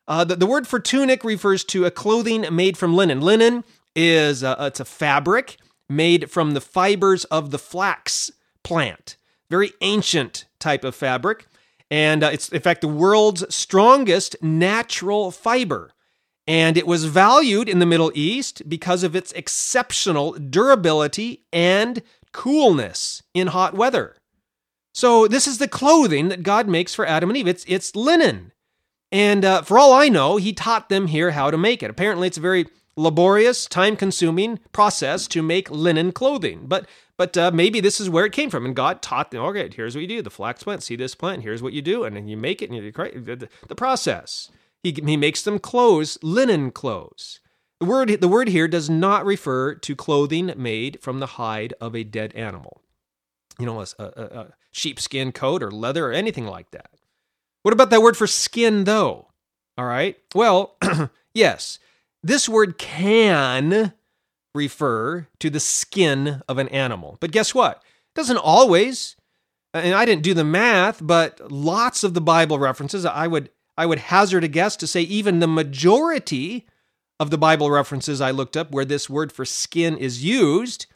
Uh, 0.06 0.24
the, 0.24 0.36
the 0.36 0.46
word 0.46 0.66
for 0.66 0.80
tunic 0.80 1.24
refers 1.24 1.64
to 1.64 1.86
a 1.86 1.90
clothing 1.90 2.44
made 2.54 2.76
from 2.76 2.94
linen. 2.94 3.20
Linen 3.20 3.64
is 3.96 4.42
a, 4.42 4.56
it's 4.60 4.80
a 4.80 4.84
fabric 4.84 5.56
made 5.88 6.30
from 6.30 6.52
the 6.52 6.60
fibers 6.60 7.24
of 7.26 7.50
the 7.50 7.58
flax 7.58 8.30
plant 8.62 9.16
very 9.50 9.72
ancient 9.80 10.44
type 10.58 10.84
of 10.84 10.94
fabric. 10.94 11.46
And 11.90 12.22
uh, 12.22 12.30
it's, 12.32 12.48
in 12.50 12.60
fact, 12.60 12.82
the 12.82 12.88
world's 12.88 13.54
strongest 13.54 14.36
natural 14.42 15.30
fiber. 15.30 15.92
And 16.48 16.78
it 16.78 16.86
was 16.86 17.04
valued 17.04 17.68
in 17.68 17.78
the 17.78 17.86
Middle 17.86 18.10
East 18.14 18.68
because 18.68 19.02
of 19.02 19.14
its 19.14 19.32
exceptional 19.32 20.32
durability 20.32 21.44
and 21.52 22.02
coolness 22.32 23.22
in 23.34 23.48
hot 23.48 23.74
weather. 23.74 24.16
So, 24.94 25.28
this 25.28 25.46
is 25.46 25.58
the 25.58 25.68
clothing 25.68 26.28
that 26.28 26.42
God 26.42 26.66
makes 26.66 26.94
for 26.94 27.06
Adam 27.06 27.28
and 27.28 27.36
Eve. 27.36 27.48
It's, 27.48 27.64
it's 27.68 27.94
linen. 27.94 28.52
And 29.12 29.44
uh, 29.44 29.62
for 29.62 29.78
all 29.78 29.92
I 29.92 30.08
know, 30.08 30.38
he 30.38 30.54
taught 30.54 30.88
them 30.88 31.08
here 31.08 31.32
how 31.32 31.50
to 31.50 31.58
make 31.58 31.82
it. 31.82 31.90
Apparently, 31.90 32.26
it's 32.26 32.38
a 32.38 32.42
very 32.42 32.66
laborious, 32.96 33.66
time 33.66 33.94
consuming 33.94 34.58
process 34.72 35.28
to 35.28 35.42
make 35.42 35.70
linen 35.70 36.12
clothing. 36.12 36.62
But 36.66 36.86
but 37.16 37.36
uh, 37.36 37.50
maybe 37.52 37.80
this 37.80 38.00
is 38.00 38.08
where 38.08 38.24
it 38.24 38.32
came 38.32 38.48
from, 38.48 38.64
and 38.64 38.76
God 38.76 39.02
taught 39.02 39.30
them. 39.30 39.42
Okay, 39.44 39.70
here's 39.74 39.94
what 39.94 40.02
you 40.02 40.08
do: 40.08 40.22
the 40.22 40.30
flax 40.30 40.62
plant. 40.62 40.82
See 40.82 40.96
this 40.96 41.14
plant? 41.14 41.42
Here's 41.42 41.62
what 41.62 41.72
you 41.72 41.82
do, 41.82 42.04
and 42.04 42.16
then 42.16 42.26
you 42.26 42.36
make 42.36 42.62
it, 42.62 42.70
and 42.70 42.82
you 42.82 42.90
the, 42.90 43.48
the 43.68 43.74
process. 43.74 44.50
He 44.82 44.94
he 45.04 45.16
makes 45.16 45.42
them 45.42 45.58
clothes, 45.58 46.18
linen 46.22 46.70
clothes. 46.70 47.40
The 47.80 47.86
word 47.86 48.08
the 48.20 48.28
word 48.28 48.48
here 48.48 48.68
does 48.68 48.88
not 48.90 49.24
refer 49.24 49.74
to 49.74 49.96
clothing 49.96 50.52
made 50.56 51.00
from 51.00 51.20
the 51.20 51.26
hide 51.26 51.74
of 51.80 51.94
a 51.94 52.04
dead 52.04 52.32
animal. 52.34 52.82
You 53.58 53.66
know, 53.66 53.80
a, 53.80 53.86
a, 53.98 54.04
a 54.04 54.52
sheepskin 54.70 55.32
coat 55.32 55.62
or 55.62 55.70
leather 55.70 56.06
or 56.06 56.12
anything 56.12 56.46
like 56.46 56.70
that. 56.70 56.90
What 57.62 57.74
about 57.74 57.90
that 57.90 58.02
word 58.02 58.16
for 58.16 58.26
skin, 58.26 58.84
though? 58.84 59.28
All 59.76 59.84
right. 59.84 60.16
Well, 60.34 60.76
yes, 61.34 61.78
this 62.22 62.48
word 62.48 62.78
can 62.78 63.92
refer 64.54 65.28
to 65.38 65.50
the 65.50 65.60
skin 65.60 66.42
of 66.48 66.58
an 66.58 66.68
animal. 66.68 67.16
But 67.20 67.30
guess 67.30 67.54
what? 67.54 67.76
It 67.76 68.18
doesn't 68.18 68.38
always. 68.38 69.16
And 69.74 69.94
I 69.94 70.04
didn't 70.04 70.22
do 70.22 70.34
the 70.34 70.44
math, 70.44 71.00
but 71.06 71.52
lots 71.52 72.02
of 72.02 72.14
the 72.14 72.20
Bible 72.20 72.58
references, 72.58 73.04
I 73.04 73.26
would 73.26 73.50
I 73.78 73.86
would 73.86 74.00
hazard 74.00 74.42
a 74.42 74.48
guess 74.48 74.76
to 74.76 74.88
say 74.88 75.02
even 75.02 75.38
the 75.38 75.46
majority 75.46 76.66
of 77.20 77.30
the 77.30 77.38
Bible 77.38 77.70
references 77.70 78.20
I 78.20 78.32
looked 78.32 78.56
up 78.56 78.72
where 78.72 78.84
this 78.84 79.08
word 79.08 79.32
for 79.32 79.44
skin 79.44 79.96
is 79.96 80.24
used, 80.24 80.86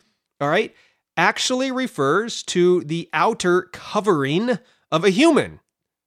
all 0.40 0.48
right, 0.48 0.74
actually 1.16 1.70
refers 1.70 2.42
to 2.44 2.82
the 2.82 3.08
outer 3.12 3.62
covering 3.72 4.58
of 4.90 5.04
a 5.04 5.10
human, 5.10 5.60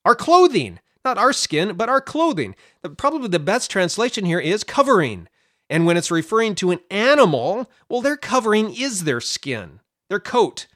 our 0.04 0.16
clothing, 0.16 0.80
not 1.06 1.18
our 1.18 1.32
skin, 1.32 1.78
but 1.78 1.88
our 1.88 2.02
clothing. 2.02 2.56
Probably 2.98 3.30
the 3.30 3.40
best 3.40 3.72
translation 3.72 4.26
here 4.26 4.40
is 4.40 4.66
covering. 4.66 5.30
And 5.70 5.86
when 5.86 5.96
it's 5.96 6.12
referring 6.12 6.56
to 6.56 6.72
an 6.72 6.80
animal, 6.92 7.72
well, 7.88 8.02
their 8.02 8.18
covering 8.18 8.76
is 8.76 9.06
their 9.06 9.22
skin, 9.22 9.80
their 10.10 10.20
coat, 10.20 10.68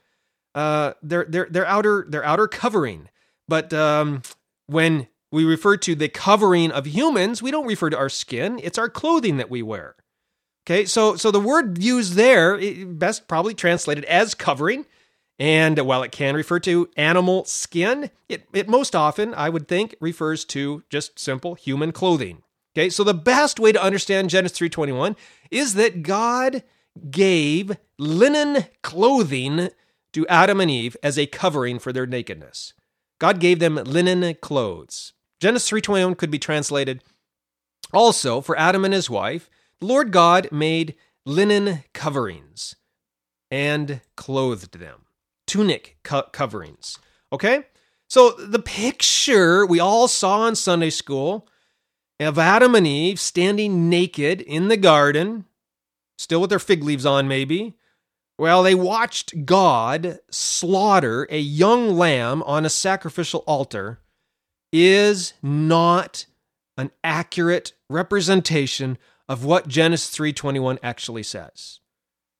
uh, 0.55 0.93
their, 1.03 1.25
their, 1.25 1.47
their, 1.49 1.65
outer, 1.65 2.05
their 2.07 2.23
outer 2.23 2.47
covering. 2.47 3.09
But 3.49 3.73
um, 3.73 4.21
when 4.67 5.07
we 5.31 5.45
refer 5.45 5.77
to 5.77 5.95
the 5.95 6.09
covering 6.09 6.71
of 6.71 6.87
humans, 6.87 7.41
we 7.41 7.51
don't 7.51 7.67
refer 7.67 7.89
to 7.89 7.97
our 7.97 8.09
skin, 8.09 8.59
it's 8.63 8.77
our 8.77 8.89
clothing 8.89 9.37
that 9.37 9.49
we 9.49 9.61
wear. 9.61 9.95
Okay, 10.65 10.85
so, 10.85 11.15
so 11.15 11.31
the 11.31 11.39
word 11.39 11.81
used 11.81 12.13
there, 12.13 12.59
best 12.85 13.27
probably 13.27 13.53
translated 13.53 14.05
as 14.05 14.35
covering. 14.35 14.85
And 15.39 15.79
while 15.79 16.03
it 16.03 16.11
can 16.11 16.35
refer 16.35 16.59
to 16.59 16.89
animal 16.97 17.45
skin, 17.45 18.11
it, 18.27 18.43
it 18.53 18.67
most 18.67 18.95
often, 18.95 19.33
I 19.33 19.49
would 19.49 19.67
think, 19.67 19.95
refers 20.01 20.43
to 20.45 20.83
just 20.89 21.17
simple 21.17 21.55
human 21.55 21.91
clothing. 21.93 22.43
Okay, 22.75 22.89
so 22.89 23.03
the 23.03 23.13
best 23.13 23.59
way 23.59 23.71
to 23.71 23.81
understand 23.81 24.29
Genesis 24.29 24.59
3:21 24.59 25.15
is 25.49 25.73
that 25.73 26.03
God 26.03 26.63
gave 27.09 27.77
linen 27.97 28.65
clothing 28.83 29.69
to 30.13 30.27
Adam 30.27 30.59
and 30.59 30.69
Eve 30.69 30.95
as 31.01 31.17
a 31.17 31.25
covering 31.25 31.79
for 31.79 31.91
their 31.91 32.05
nakedness. 32.05 32.73
God 33.19 33.39
gave 33.39 33.59
them 33.59 33.75
linen 33.75 34.35
clothes. 34.41 35.13
Genesis 35.39 35.69
3:21 35.69 36.15
could 36.15 36.31
be 36.31 36.39
translated 36.39 37.03
also 37.93 38.41
for 38.41 38.57
Adam 38.57 38.85
and 38.85 38.93
his 38.93 39.09
wife, 39.09 39.49
the 39.79 39.85
Lord 39.85 40.11
God 40.11 40.51
made 40.51 40.95
linen 41.25 41.83
coverings 41.93 42.75
and 43.49 44.01
clothed 44.15 44.79
them. 44.79 45.05
Tunic 45.47 45.97
co- 46.03 46.27
coverings. 46.31 46.97
Okay? 47.31 47.65
So 48.07 48.31
the 48.31 48.59
picture 48.59 49.65
we 49.65 49.79
all 49.79 50.07
saw 50.07 50.47
in 50.47 50.55
Sunday 50.55 50.89
school 50.89 51.47
of 52.19 52.37
Adam 52.37 52.75
and 52.75 52.85
Eve 52.85 53.19
standing 53.19 53.89
naked 53.89 54.41
in 54.41 54.67
the 54.67 54.77
garden, 54.77 55.45
still 56.17 56.41
with 56.41 56.49
their 56.49 56.59
fig 56.59 56.83
leaves 56.83 57.05
on, 57.05 57.27
maybe. 57.27 57.75
Well, 58.37 58.63
they 58.63 58.75
watched 58.75 59.45
God 59.45 60.19
slaughter 60.31 61.27
a 61.29 61.39
young 61.39 61.97
lamb 61.97 62.43
on 62.43 62.65
a 62.65 62.69
sacrificial 62.69 63.43
altar 63.47 63.99
is 64.71 65.33
not 65.41 66.25
an 66.77 66.91
accurate 67.03 67.73
representation 67.89 68.97
of 69.27 69.43
what 69.45 69.67
Genesis 69.67 70.09
3:21 70.09 70.79
actually 70.81 71.23
says. 71.23 71.79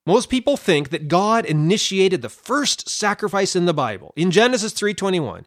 Most 0.06 0.30
people 0.30 0.58
think 0.58 0.90
that 0.90 1.08
God 1.08 1.46
initiated 1.46 2.22
the 2.22 2.30
first 2.30 2.90
sacrifice 2.90 3.56
in 3.56 3.66
the 3.66 3.74
Bible 3.74 4.14
in 4.16 4.32
Genesis 4.32 4.74
3:21. 4.74 5.46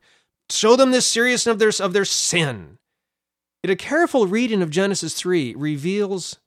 Show 0.50 0.76
them 0.76 0.90
the 0.90 1.00
seriousness 1.00 1.52
of 1.52 1.58
their, 1.58 1.86
of 1.86 1.92
their 1.92 2.04
sin. 2.04 2.78
Yet 3.62 3.70
a 3.70 3.76
careful 3.76 4.26
reading 4.26 4.60
of 4.60 4.70
Genesis 4.70 5.14
3 5.14 5.54
reveals 5.54 6.38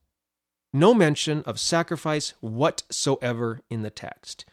no 0.74 0.94
mention 0.94 1.42
of 1.44 1.60
sacrifice 1.60 2.34
whatsoever 2.42 3.62
in 3.70 3.82
the 3.82 3.90
text. 3.90 4.46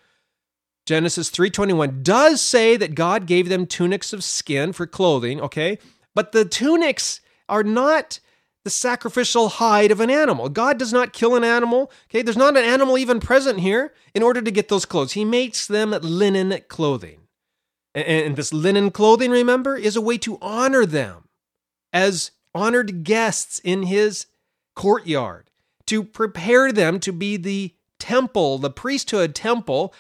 Genesis 0.87 1.31
3:21 1.31 2.03
does 2.03 2.41
say 2.41 2.77
that 2.77 2.95
God 2.95 3.27
gave 3.27 3.49
them 3.49 3.67
tunics 3.67 4.13
of 4.13 4.25
skin 4.25 4.73
for 4.73 4.87
clothing, 4.87 5.41
okay? 5.41 5.79
But 6.15 6.33
the 6.33 6.45
tunics 6.45 7.21
are 7.49 7.63
not 7.63 8.19
the 8.65 8.71
sacrificial 8.71 9.49
hide 9.49 9.91
of 9.91 10.01
an 10.01 10.11
animal. 10.11 10.49
God 10.49 10.79
does 10.79 10.93
not 10.93 11.13
kill 11.13 11.35
an 11.35 11.45
animal, 11.45 11.91
okay? 12.09 12.23
There's 12.23 12.37
not 12.37 12.57
an 12.57 12.65
animal 12.65 12.97
even 12.97 13.21
present 13.21 13.61
here 13.61 13.93
in 14.15 14.23
order 14.23 14.41
to 14.41 14.51
get 14.51 14.69
those 14.69 14.85
clothes. 14.85 15.13
He 15.13 15.25
makes 15.25 15.67
them 15.67 15.91
linen 15.91 16.61
clothing. 16.69 17.21
And 17.95 18.37
this 18.37 18.53
linen 18.53 18.91
clothing, 18.91 19.31
remember, 19.31 19.77
is 19.77 19.97
a 19.97 20.01
way 20.01 20.17
to 20.19 20.39
honor 20.41 20.87
them 20.87 21.29
as 21.93 22.31
honored 22.55 23.05
guests 23.05 23.59
in 23.59 23.85
his 23.85 24.27
courtyard, 24.75 25.51
to 25.87 26.03
prepare 26.03 26.73
them 26.73 27.01
to 27.01 27.13
be 27.13 27.37
the 27.37 27.75
temple, 27.99 28.59
the 28.59 28.71
priesthood 28.71 29.35
temple 29.35 29.93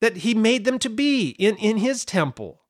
that 0.00 0.18
he 0.18 0.34
made 0.34 0.64
them 0.64 0.78
to 0.80 0.90
be 0.90 1.30
in, 1.30 1.56
in 1.56 1.78
his 1.78 2.04
temple. 2.04 2.62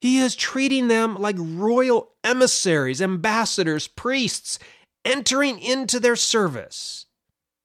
He 0.00 0.18
is 0.18 0.34
treating 0.34 0.88
them 0.88 1.16
like 1.16 1.36
royal 1.38 2.12
emissaries, 2.24 3.00
ambassadors, 3.00 3.86
priests, 3.86 4.58
entering 5.04 5.60
into 5.60 6.00
their 6.00 6.16
service. 6.16 7.06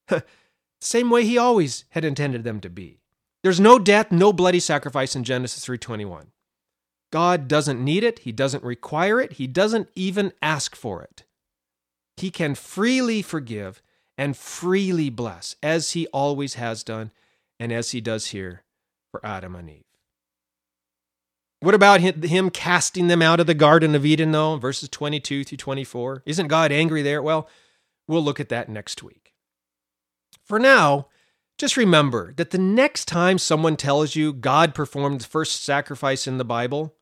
Same 0.81 1.09
way 1.09 1.25
he 1.25 1.37
always 1.37 1.85
had 1.89 2.05
intended 2.05 2.43
them 2.43 2.59
to 2.61 2.69
be. 2.69 2.99
There's 3.43 3.59
no 3.59 3.79
death, 3.79 4.11
no 4.11 4.33
bloody 4.33 4.59
sacrifice 4.59 5.15
in 5.15 5.23
Genesis 5.23 5.65
3:21. 5.65 6.27
God 7.11 7.47
doesn't 7.47 7.83
need 7.83 8.03
it, 8.03 8.19
He 8.19 8.31
doesn't 8.31 8.63
require 8.63 9.21
it, 9.21 9.33
He 9.33 9.47
doesn't 9.47 9.89
even 9.95 10.33
ask 10.41 10.75
for 10.75 11.01
it. 11.01 11.23
He 12.17 12.29
can 12.29 12.55
freely 12.55 13.21
forgive 13.21 13.81
and 14.17 14.35
freely 14.35 15.09
bless, 15.09 15.55
as 15.63 15.91
He 15.91 16.07
always 16.07 16.55
has 16.55 16.83
done 16.83 17.11
and 17.59 17.71
as 17.71 17.91
He 17.91 18.01
does 18.01 18.27
here 18.27 18.63
for 19.11 19.25
Adam 19.25 19.55
and 19.55 19.69
Eve. 19.69 19.83
What 21.59 21.73
about 21.73 22.01
him 22.01 22.51
casting 22.51 23.07
them 23.07 23.21
out 23.21 23.39
of 23.39 23.47
the 23.47 23.55
Garden 23.55 23.95
of 23.95 24.05
Eden, 24.05 24.31
though? 24.31 24.57
Verses 24.57 24.89
22 24.89 25.43
through 25.43 25.57
24. 25.57 26.23
Isn't 26.25 26.47
God 26.47 26.71
angry 26.71 27.01
there? 27.01 27.21
Well, 27.21 27.49
we'll 28.07 28.23
look 28.23 28.39
at 28.39 28.49
that 28.49 28.69
next 28.69 29.01
week. 29.01 29.33
For 30.45 30.59
now, 30.59 31.07
just 31.57 31.75
remember 31.75 32.33
that 32.33 32.51
the 32.51 32.59
next 32.59 33.05
time 33.05 33.39
someone 33.39 33.75
tells 33.75 34.15
you 34.15 34.33
God 34.33 34.75
performed 34.75 35.21
the 35.21 35.27
first 35.27 35.63
sacrifice 35.63 36.27
in 36.27 36.37
the 36.37 36.45
Bible, 36.45 36.93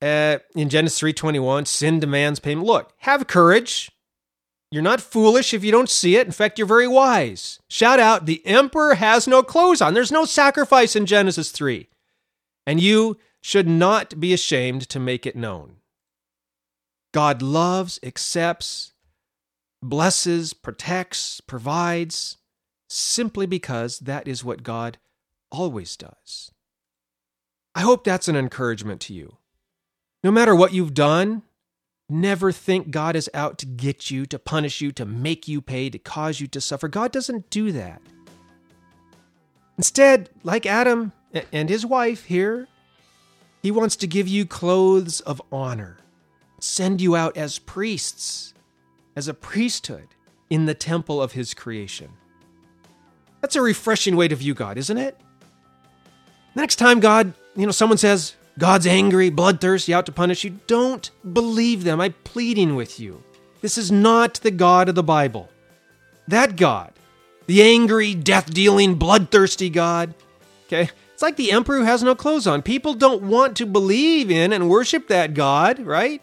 uh, 0.00 0.38
in 0.54 0.70
Genesis 0.70 0.98
3:21, 0.98 1.66
sin 1.66 2.00
demands 2.00 2.40
payment. 2.40 2.66
Look, 2.66 2.92
have 2.98 3.26
courage. 3.26 3.90
You're 4.74 4.82
not 4.82 5.00
foolish 5.00 5.54
if 5.54 5.62
you 5.62 5.70
don't 5.70 5.88
see 5.88 6.16
it. 6.16 6.26
In 6.26 6.32
fact, 6.32 6.58
you're 6.58 6.66
very 6.66 6.88
wise. 6.88 7.60
Shout 7.70 8.00
out, 8.00 8.26
the 8.26 8.44
emperor 8.44 8.96
has 8.96 9.28
no 9.28 9.40
clothes 9.40 9.80
on. 9.80 9.94
There's 9.94 10.10
no 10.10 10.24
sacrifice 10.24 10.96
in 10.96 11.06
Genesis 11.06 11.52
3. 11.52 11.88
And 12.66 12.80
you 12.80 13.16
should 13.40 13.68
not 13.68 14.18
be 14.18 14.32
ashamed 14.32 14.88
to 14.88 14.98
make 14.98 15.26
it 15.26 15.36
known. 15.36 15.76
God 17.12 17.40
loves, 17.40 18.00
accepts, 18.02 18.94
blesses, 19.80 20.52
protects, 20.52 21.40
provides, 21.40 22.38
simply 22.88 23.46
because 23.46 24.00
that 24.00 24.26
is 24.26 24.42
what 24.42 24.64
God 24.64 24.98
always 25.52 25.96
does. 25.96 26.50
I 27.76 27.82
hope 27.82 28.02
that's 28.02 28.26
an 28.26 28.34
encouragement 28.34 29.00
to 29.02 29.14
you. 29.14 29.36
No 30.24 30.32
matter 30.32 30.52
what 30.52 30.72
you've 30.72 30.94
done, 30.94 31.42
never 32.14 32.52
think 32.52 32.90
God 32.90 33.16
is 33.16 33.28
out 33.34 33.58
to 33.58 33.66
get 33.66 34.10
you, 34.10 34.24
to 34.26 34.38
punish 34.38 34.80
you, 34.80 34.92
to 34.92 35.04
make 35.04 35.48
you 35.48 35.60
pay, 35.60 35.90
to 35.90 35.98
cause 35.98 36.40
you 36.40 36.46
to 36.48 36.60
suffer. 36.60 36.88
God 36.88 37.12
doesn't 37.12 37.50
do 37.50 37.72
that. 37.72 38.00
Instead, 39.76 40.30
like 40.42 40.64
Adam 40.64 41.12
and 41.52 41.68
his 41.68 41.84
wife 41.84 42.24
here, 42.24 42.68
he 43.62 43.70
wants 43.70 43.96
to 43.96 44.06
give 44.06 44.28
you 44.28 44.46
clothes 44.46 45.20
of 45.20 45.42
honor, 45.50 45.98
send 46.60 47.00
you 47.00 47.16
out 47.16 47.36
as 47.36 47.58
priests, 47.58 48.54
as 49.16 49.26
a 49.26 49.34
priesthood 49.34 50.08
in 50.48 50.66
the 50.66 50.74
temple 50.74 51.20
of 51.20 51.32
his 51.32 51.54
creation. 51.54 52.10
That's 53.40 53.56
a 53.56 53.62
refreshing 53.62 54.16
way 54.16 54.28
to 54.28 54.36
view 54.36 54.54
God, 54.54 54.78
isn't 54.78 54.96
it? 54.96 55.18
The 56.54 56.60
next 56.60 56.76
time 56.76 57.00
God, 57.00 57.34
you 57.56 57.66
know, 57.66 57.72
someone 57.72 57.98
says, 57.98 58.36
God's 58.58 58.86
angry, 58.86 59.30
bloodthirsty, 59.30 59.92
out 59.92 60.06
to 60.06 60.12
punish 60.12 60.44
you, 60.44 60.58
don't 60.66 61.10
believe 61.32 61.84
them. 61.84 62.00
I'm 62.00 62.14
pleading 62.24 62.76
with 62.76 63.00
you. 63.00 63.22
This 63.60 63.76
is 63.76 63.90
not 63.90 64.34
the 64.34 64.50
God 64.50 64.88
of 64.88 64.94
the 64.94 65.02
Bible. 65.02 65.48
That 66.28 66.56
God, 66.56 66.92
the 67.46 67.62
angry, 67.62 68.14
death 68.14 68.52
dealing, 68.52 68.94
bloodthirsty 68.94 69.70
God, 69.70 70.14
okay, 70.66 70.90
it's 71.12 71.22
like 71.22 71.36
the 71.36 71.52
emperor 71.52 71.78
who 71.78 71.84
has 71.84 72.02
no 72.02 72.14
clothes 72.14 72.46
on. 72.46 72.62
People 72.62 72.94
don't 72.94 73.22
want 73.22 73.56
to 73.56 73.66
believe 73.66 74.30
in 74.30 74.52
and 74.52 74.68
worship 74.68 75.08
that 75.08 75.34
God, 75.34 75.80
right? 75.80 76.22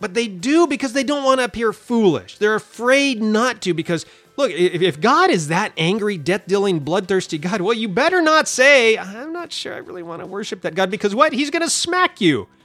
But 0.00 0.14
they 0.14 0.28
do 0.28 0.66
because 0.66 0.92
they 0.92 1.04
don't 1.04 1.24
want 1.24 1.40
to 1.40 1.44
appear 1.44 1.72
foolish. 1.72 2.38
They're 2.38 2.54
afraid 2.54 3.22
not 3.22 3.62
to 3.62 3.72
because, 3.72 4.04
look, 4.36 4.50
if 4.50 5.00
God 5.00 5.30
is 5.30 5.48
that 5.48 5.72
angry, 5.76 6.18
death 6.18 6.46
dealing, 6.46 6.80
bloodthirsty 6.80 7.38
God, 7.38 7.60
well, 7.60 7.74
you 7.74 7.88
better 7.88 8.22
not 8.22 8.48
say, 8.48 8.98
I'm 8.98 9.32
not 9.32 9.52
sure 9.52 9.74
I 9.74 9.78
really 9.78 10.02
want 10.02 10.22
to 10.22 10.26
worship 10.26 10.62
that 10.62 10.74
God 10.74 10.90
because 10.90 11.14
what? 11.14 11.32
He's 11.32 11.50
going 11.50 11.62
to 11.62 11.70
smack 11.70 12.20
you. 12.20 12.48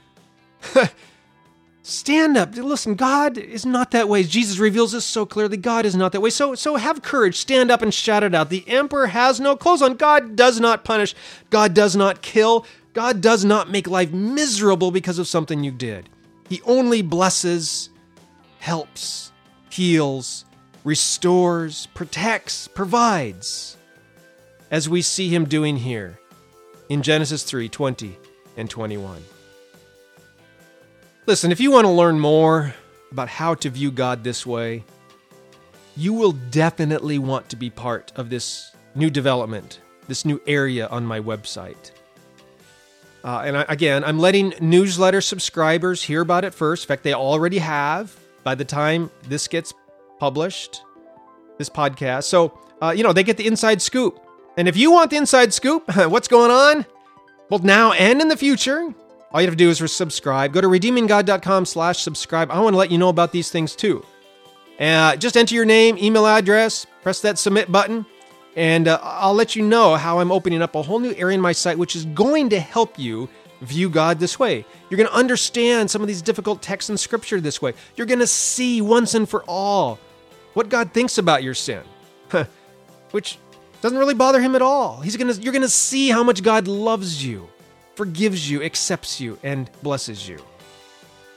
Stand 1.84 2.38
up. 2.38 2.56
Listen, 2.56 2.94
God 2.94 3.40
is 3.40 3.66
not 3.66 3.90
that 3.92 4.08
way. 4.08 4.24
Jesus 4.24 4.60
reveals 4.60 4.92
this 4.92 5.04
so 5.04 5.26
clearly. 5.26 5.58
God 5.58 5.84
is 5.84 5.96
not 5.96 6.12
that 6.12 6.22
way. 6.22 6.30
So, 6.30 6.54
so 6.54 6.76
have 6.76 7.02
courage. 7.02 7.38
Stand 7.38 7.72
up 7.72 7.82
and 7.82 7.92
shout 7.92 8.24
it 8.24 8.36
out. 8.36 8.50
The 8.50 8.68
emperor 8.68 9.08
has 9.08 9.40
no 9.40 9.56
clothes 9.56 9.82
on. 9.82 9.96
God 9.96 10.36
does 10.36 10.60
not 10.60 10.84
punish. 10.84 11.16
God 11.50 11.74
does 11.74 11.96
not 11.96 12.22
kill. 12.22 12.68
God 12.94 13.20
does 13.20 13.44
not 13.44 13.72
make 13.72 13.88
life 13.88 14.12
miserable 14.12 14.92
because 14.92 15.18
of 15.18 15.28
something 15.28 15.64
you 15.64 15.72
did. 15.72 16.08
He 16.50 16.62
only 16.64 17.02
blesses, 17.02 17.90
helps, 18.60 19.32
heals, 19.72 20.46
restores, 20.84 21.88
protects, 21.94 22.68
provides, 22.68 23.78
as 24.70 24.90
we 24.90 25.02
see 25.02 25.30
him 25.30 25.46
doing 25.46 25.78
here 25.78 26.20
in 26.90 27.02
Genesis 27.02 27.44
3 27.44 27.70
20 27.70 28.18
and 28.58 28.70
21. 28.70 29.24
Listen, 31.28 31.52
if 31.52 31.60
you 31.60 31.72
want 31.72 31.86
to 31.86 31.92
learn 31.92 32.20
more 32.20 32.74
about 33.12 33.30
how 33.30 33.54
to 33.56 33.70
view 33.70 33.92
God 33.92 34.24
this 34.24 34.46
way, 34.46 34.84
you 35.96 36.14
will 36.14 36.32
definitely 36.32 37.20
want 37.20 37.50
to 37.50 37.56
be 37.56 37.70
part 37.70 38.12
of 38.16 38.30
this 38.30 38.72
new 38.96 39.10
development, 39.10 39.82
this 40.08 40.26
new 40.26 40.42
area 40.48 40.88
on 40.88 41.06
my 41.06 41.20
website. 41.20 41.92
Uh, 43.24 43.44
and 43.46 43.58
I, 43.58 43.66
again, 43.70 44.04
I'm 44.04 44.18
letting 44.18 44.54
newsletter 44.60 45.22
subscribers 45.22 46.02
hear 46.02 46.22
about 46.22 46.44
it 46.44 46.54
first. 46.54 46.86
In 46.86 46.88
fact, 46.88 47.04
they 47.04 47.14
already 47.14 47.60
have 47.60 48.18
by 48.44 48.56
the 48.56 48.66
time 48.66 49.12
this 49.28 49.48
gets 49.48 49.74
published, 50.22 50.84
this 51.58 51.68
podcast. 51.68 52.26
So, 52.26 52.56
uh, 52.80 52.94
you 52.96 53.04
know, 53.04 53.12
they 53.12 53.24
get 53.24 53.38
the 53.38 53.48
inside 53.48 53.82
scoop. 53.82 54.20
And 54.56 54.68
if 54.68 54.78
you 54.78 54.92
want 54.92 55.10
the 55.10 55.18
inside 55.18 55.52
scoop, 55.52 55.84
what's 55.96 56.28
going 56.28 56.52
on? 56.52 56.86
Both 57.50 57.64
now 57.64 57.94
and 57.94 58.22
in 58.22 58.28
the 58.28 58.38
future, 58.38 58.94
all 59.32 59.42
you 59.42 59.48
have 59.48 59.58
to 59.58 59.64
do 59.64 59.72
is 59.72 59.92
subscribe. 59.92 60.54
Go 60.54 60.62
to 60.62 60.68
redeeminggod.com 60.68 61.66
slash 61.66 62.04
subscribe. 62.04 62.52
I 62.52 62.60
want 62.60 62.76
to 62.76 62.78
let 62.78 62.92
you 62.92 63.00
know 63.00 63.10
about 63.10 63.32
these 63.32 63.50
things 63.50 63.76
too. 63.76 64.06
Uh, 64.80 65.16
just 65.16 65.36
enter 65.36 65.56
your 65.56 65.66
name, 65.66 65.98
email 65.98 66.28
address, 66.28 66.86
press 67.02 67.20
that 67.22 67.40
submit 67.40 67.72
button, 67.72 68.06
and 68.56 68.88
uh, 68.88 69.00
I'll 69.02 69.34
let 69.34 69.56
you 69.56 69.64
know 69.64 69.96
how 69.96 70.20
I'm 70.20 70.32
opening 70.32 70.62
up 70.62 70.76
a 70.76 70.84
whole 70.84 71.00
new 71.00 71.16
area 71.16 71.34
in 71.34 71.42
my 71.42 71.52
site, 71.52 71.80
which 71.80 71.96
is 71.96 72.06
going 72.06 72.50
to 72.50 72.60
help 72.60 73.00
you 73.00 73.28
view 73.62 73.90
God 73.90 74.20
this 74.20 74.38
way. 74.38 74.66
You're 74.90 74.98
going 74.98 75.10
to 75.10 75.16
understand 75.16 75.90
some 75.90 76.04
of 76.04 76.08
these 76.08 76.22
difficult 76.22 76.62
texts 76.62 76.92
in 76.92 76.98
Scripture 76.98 77.42
this 77.42 77.60
way. 77.60 77.74
You're 77.96 78.08
going 78.08 78.20
to 78.20 78.28
see 78.28 78.82
once 78.82 79.16
and 79.16 79.28
for 79.28 79.44
all 79.46 80.00
what 80.54 80.70
God 80.70 80.92
thinks 80.94 81.18
about 81.18 81.44
your 81.44 81.54
sin, 81.54 81.84
which 83.12 83.38
doesn't 83.82 83.98
really 83.98 84.14
bother 84.14 84.42
Him 84.42 84.56
at 84.56 84.62
all. 84.62 85.02
He's 85.02 85.16
to, 85.18 85.42
you're 85.42 85.54
going 85.54 85.62
to 85.62 85.70
see 85.70 86.10
how 86.10 86.24
much 86.24 86.44
God 86.44 86.68
loves 86.68 87.24
you 87.26 87.50
forgives 88.02 88.50
you, 88.50 88.64
accepts 88.64 89.20
you, 89.20 89.38
and 89.44 89.70
blesses 89.84 90.28
you. 90.28 90.40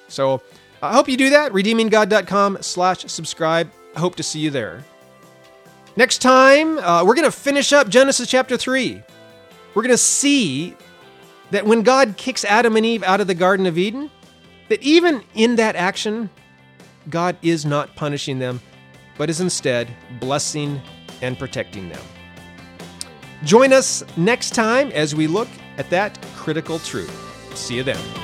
So 0.09 0.41
I 0.83 0.95
hope 0.95 1.09
you 1.09 1.17
do 1.19 1.31
that. 1.31 1.53
RedeemingGod.com 1.53 2.59
slash 2.63 3.05
subscribe. 3.07 3.71
I 3.95 4.01
hope 4.01 4.17
to 4.17 4.23
see 4.23 4.41
you 4.41 4.51
there. 4.51 4.83
Next 5.97 6.19
time, 6.19 6.79
uh, 6.79 7.05
we're 7.05 7.15
going 7.15 7.31
to 7.31 7.37
finish 7.37 7.73
up 7.73 7.89
Genesis 7.89 8.29
chapter 8.29 8.57
3. 8.57 9.03
We're 9.75 9.83
going 9.83 9.93
to 9.93 9.99
see 9.99 10.75
that 11.51 11.67
when 11.67 11.83
God 11.83 12.17
kicks 12.17 12.45
Adam 12.45 12.77
and 12.77 12.87
Eve 12.87 13.03
out 13.03 13.21
of 13.21 13.27
the 13.27 13.35
Garden 13.35 13.67
of 13.67 13.77
Eden, 13.77 14.11
that 14.69 14.83
even 14.83 15.23
in 15.35 15.57
that 15.57 15.77
action, 15.77 16.31
God 17.11 17.37
is 17.43 17.67
not 17.67 17.95
punishing 17.95 18.39
them, 18.39 18.61
but 19.17 19.31
is 19.31 19.41
instead 19.41 19.89
blessing 20.21 20.81
and 21.23 21.39
protecting 21.39 21.89
them. 21.89 22.03
Join 23.45 23.73
us 23.73 24.03
next 24.17 24.51
time 24.55 24.91
as 24.93 25.15
we 25.15 25.27
look 25.27 25.49
at 25.77 25.91
that 25.91 26.21
critical 26.35 26.79
truth. 26.79 27.13
See 27.57 27.77
you 27.77 27.83
then. 27.83 28.24